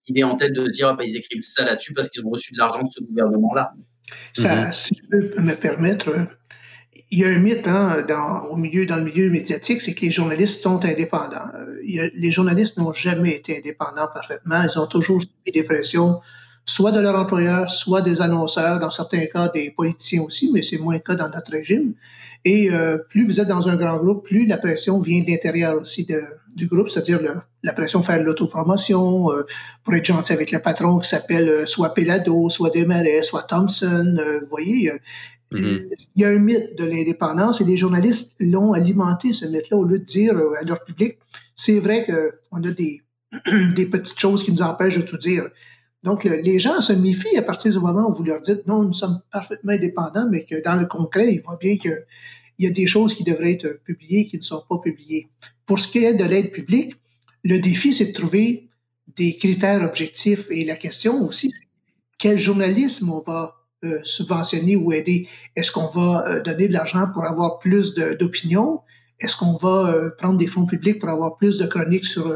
[0.06, 2.52] l'idée en tête de dire ah, bah, ils écrivent ça là-dessus parce qu'ils ont reçu
[2.52, 3.72] de l'argent de ce gouvernement-là.
[4.32, 4.72] Ça, mhm.
[4.72, 6.28] Si je peux me permettre,
[7.10, 10.02] il y a un mythe hein, dans, au milieu, dans le milieu médiatique, c'est que
[10.02, 11.46] les journalistes sont indépendants.
[11.82, 14.62] les journalistes n'ont jamais été indépendants parfaitement.
[14.62, 16.20] Ils ont toujours subi des pressions
[16.66, 20.78] soit de leur employeur, soit des annonceurs, dans certains cas des politiciens aussi, mais c'est
[20.78, 21.94] moins le cas dans notre régime.
[22.44, 25.80] Et euh, plus vous êtes dans un grand groupe, plus la pression vient de l'intérieur
[25.80, 26.20] aussi de,
[26.56, 27.20] du groupe, c'est-à-dire
[27.62, 29.44] la pression faire l'autopromotion, euh,
[29.84, 34.16] pour être gentil avec le patron qui s'appelle euh, soit Pelado, soit Desmarais, soit Thompson.
[34.18, 34.90] Euh, vous voyez,
[35.52, 36.08] mm-hmm.
[36.16, 39.84] il y a un mythe de l'indépendance et les journalistes l'ont alimenté, ce mythe-là, au
[39.84, 41.18] lieu de dire à leur public,
[41.54, 43.02] c'est vrai qu'on a des,
[43.74, 45.44] des petites choses qui nous empêchent de tout dire.
[46.06, 48.92] Donc, les gens se méfient à partir du moment où vous leur dites non, nous
[48.92, 52.00] sommes parfaitement indépendants, mais que dans le concret, ils voient bien qu'il
[52.60, 55.26] y a des choses qui devraient être publiées qui ne sont pas publiées.
[55.66, 56.94] Pour ce qui est de l'aide publique,
[57.42, 58.68] le défi, c'est de trouver
[59.16, 60.46] des critères objectifs.
[60.50, 61.66] Et la question aussi, c'est
[62.18, 65.28] quel journalisme on va euh, subventionner ou aider?
[65.56, 68.82] Est-ce qu'on va euh, donner de l'argent pour avoir plus d'opinions?
[69.18, 72.32] Est-ce qu'on va euh, prendre des fonds publics pour avoir plus de chroniques sur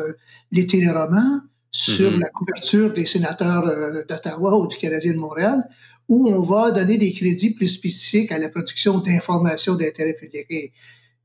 [0.51, 1.43] les téléromans?
[1.71, 2.21] Sur mm-hmm.
[2.21, 5.63] la couverture des sénateurs euh, d'Ottawa ou du Canadien de Montréal,
[6.09, 10.47] où on va donner des crédits plus spécifiques à la production d'informations d'intérêt public.
[10.51, 10.73] Et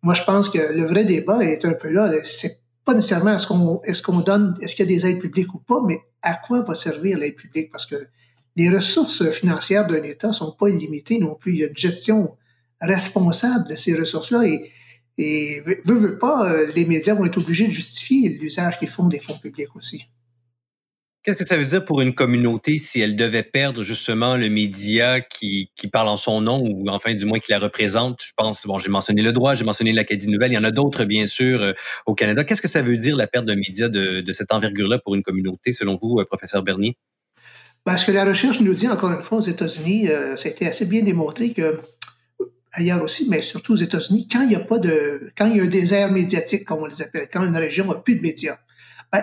[0.03, 2.11] moi, je pense que le vrai débat est un peu là.
[2.23, 5.53] C'est pas nécessairement est-ce qu'on est-ce qu'on donne, est-ce qu'il y a des aides publiques
[5.55, 7.71] ou pas, mais à quoi va servir l'aide publique?
[7.71, 8.07] Parce que
[8.55, 11.53] les ressources financières d'un État sont pas illimitées non plus.
[11.53, 12.37] Il y a une gestion
[12.79, 14.71] responsable de ces ressources-là et,
[15.17, 19.07] et veut, veut pas, euh, les médias vont être obligés de justifier l'usage qu'ils font
[19.07, 20.03] des fonds publics aussi.
[21.25, 25.21] Qu'est-ce que ça veut dire pour une communauté si elle devait perdre justement le média
[25.21, 28.21] qui, qui parle en son nom ou enfin du moins qui la représente?
[28.21, 30.69] Je pense, bon, j'ai mentionné le droit, j'ai mentionné l'Acadie Nouvelle, il y en a
[30.69, 31.73] d'autres bien sûr euh,
[32.05, 32.43] au Canada.
[32.43, 35.71] Qu'est-ce que ça veut dire la perte d'un média de, cette envergure-là pour une communauté
[35.71, 36.95] selon vous, euh, professeur Bernier?
[37.85, 40.67] Parce que la recherche nous dit encore une fois aux États-Unis, euh, ça a été
[40.67, 41.79] assez bien démontré que
[42.71, 45.59] ailleurs aussi, mais surtout aux États-Unis, quand il n'y a pas de, quand il y
[45.59, 48.57] a un désert médiatique, comme on les appelle, quand une région n'a plus de médias,
[48.57, 48.64] ben,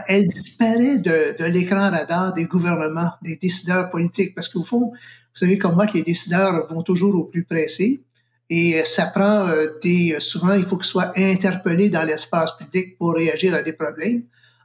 [0.06, 5.58] elle disparaît de, l'écran radar des gouvernements, des décideurs politiques, parce qu'au fond, vous savez
[5.58, 8.02] comme moi que les décideurs vont toujours au plus pressé,
[8.50, 13.14] et ça prend euh, des, souvent il faut qu'ils soient interpellés dans l'espace public pour
[13.14, 14.24] réagir à des problèmes.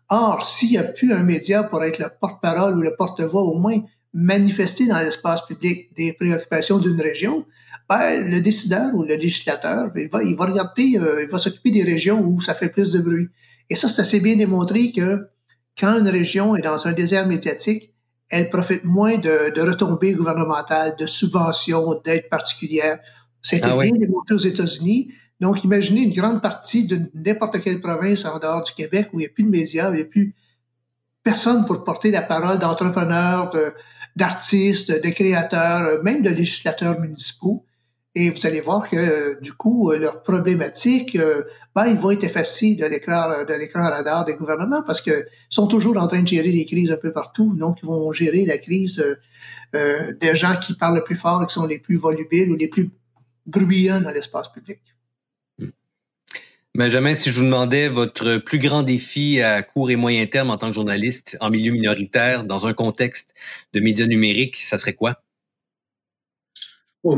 [0.09, 3.57] Or, s'il n'y a plus un média pour être le porte-parole ou le porte-voix, au
[3.57, 3.79] moins
[4.13, 7.45] manifester dans l'espace public des préoccupations d'une région,
[7.89, 11.83] ben, le décideur ou le législateur, va, il va regarder, euh, il va s'occuper des
[11.83, 13.27] régions où ça fait plus de bruit.
[13.69, 15.27] Et ça, c'est assez bien démontré que
[15.77, 17.93] quand une région est dans un désert médiatique,
[18.29, 22.99] elle profite moins de, de retombées gouvernementales, de subventions, d'aides particulières.
[23.41, 25.13] C'était ah bien démontré aux États-Unis.
[25.39, 29.23] Donc, imaginez une grande partie de n'importe quelle province en dehors du Québec où il
[29.23, 30.35] n'y a plus de médias, où il n'y a plus
[31.23, 33.51] personne pour porter la parole d'entrepreneurs,
[34.15, 37.65] d'artistes, de, créateurs, même de législateurs municipaux.
[38.19, 41.43] Et vous allez voir que, du coup, leurs problématiques, euh,
[41.75, 45.67] ben, ils vont être effacés de l'écran, de l'écran radar des gouvernements parce qu'ils sont
[45.67, 47.55] toujours en train de gérer les crises un peu partout.
[47.55, 49.19] Donc, ils vont gérer la crise euh,
[49.75, 52.55] euh, des gens qui parlent le plus fort et qui sont les plus volubiles ou
[52.55, 52.89] les plus
[53.45, 54.79] bruyants dans l'espace public.
[56.73, 60.57] Benjamin, si je vous demandais votre plus grand défi à court et moyen terme en
[60.57, 63.35] tant que journaliste en milieu minoritaire dans un contexte
[63.73, 65.21] de médias numériques, ça serait quoi?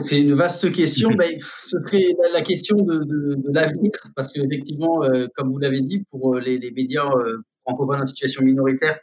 [0.02, 1.10] C'est une vaste question.
[1.10, 6.36] Ben, ce serait la, question de, l'avenir, parce qu'effectivement, euh, comme vous l'avez dit, pour
[6.36, 8.98] euh, les, médias euh, francophones en situation minoritaire,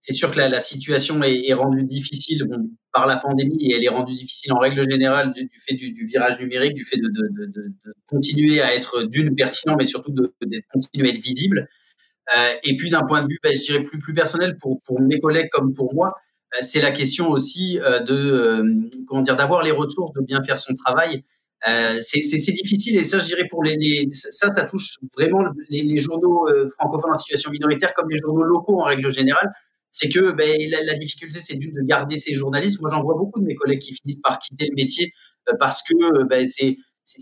[0.00, 2.48] c'est sûr que la, situation est, rendue difficile
[2.92, 6.40] par la pandémie et elle est rendue difficile en règle générale du, fait du, virage
[6.40, 7.08] numérique, du fait de,
[8.06, 10.34] continuer à être d'une pertinent, mais surtout de,
[10.72, 11.68] continuer à être visible.
[12.64, 15.20] et puis d'un point de vue, ben, je dirais plus, plus personnel pour, pour mes
[15.20, 19.62] collègues comme pour moi, euh, c'est la question aussi euh, de euh, comment dire d'avoir
[19.62, 21.24] les ressources, de bien faire son travail.
[22.00, 26.46] c'est difficile et ça, je dirais pour les, ça, ça touche vraiment les, journaux
[26.76, 29.50] francophones en situation minoritaire comme les journaux locaux en règle générale.
[29.90, 32.80] C'est que ben, la, difficulté, c'est de garder ces journalistes.
[32.80, 35.12] Moi, j'en vois beaucoup de mes collègues qui finissent par quitter le métier
[35.58, 36.76] parce que ben, c'est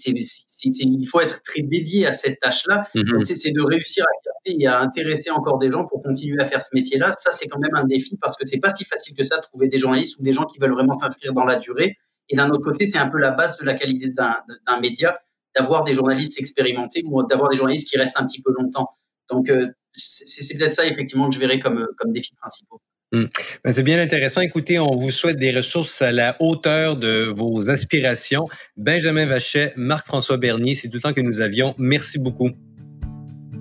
[0.04, 2.88] il faut être très dédié à cette tâche-là.
[2.94, 3.24] Mm-hmm.
[3.24, 6.70] C'est de réussir à et à intéresser encore des gens pour continuer à faire ce
[6.74, 7.12] métier-là.
[7.12, 9.42] Ça, c'est quand même un défi parce que c'est pas si facile que ça de
[9.42, 11.96] trouver des journalistes ou des gens qui veulent vraiment s'inscrire dans la durée.
[12.28, 15.18] Et d'un autre côté, c'est un peu la base de la qualité d'un média
[15.56, 18.88] d'avoir des journalistes expérimentés ou d'avoir des journalistes qui restent un petit peu longtemps.
[19.28, 22.80] Donc, euh, c'est peut-être ça, effectivement, que je verrais comme, comme défi principaux.
[23.12, 23.24] Hmm.
[23.64, 24.40] Ben, c'est bien intéressant.
[24.40, 28.48] Écoutez, on vous souhaite des ressources à la hauteur de vos aspirations.
[28.76, 31.74] Benjamin Vachet, Marc-François Bernier, c'est tout le temps que nous avions.
[31.76, 32.50] Merci beaucoup.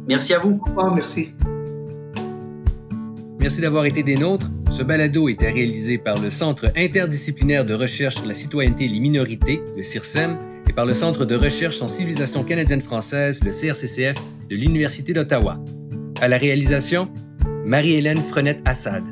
[0.07, 0.59] Merci à vous.
[0.61, 1.33] Au revoir, merci.
[3.39, 4.51] Merci d'avoir été des nôtres.
[4.69, 8.99] Ce balado était réalisé par le Centre interdisciplinaire de recherche sur la citoyenneté et les
[8.99, 10.37] minorités, le CIRSEM,
[10.67, 14.15] et par le Centre de recherche en civilisation canadienne-française, le CRCCF,
[14.47, 15.59] de l'Université d'Ottawa.
[16.21, 17.11] À la réalisation,
[17.65, 19.03] Marie-Hélène Frenette-Assad.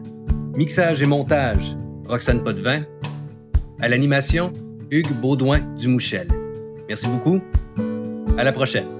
[0.57, 1.77] Mixage et montage,
[2.09, 2.81] Roxane Potvin.
[3.79, 4.51] À l'animation,
[4.89, 6.27] Hugues Baudouin Dumouchel.
[6.89, 7.39] Merci beaucoup.
[8.39, 8.96] À la prochaine.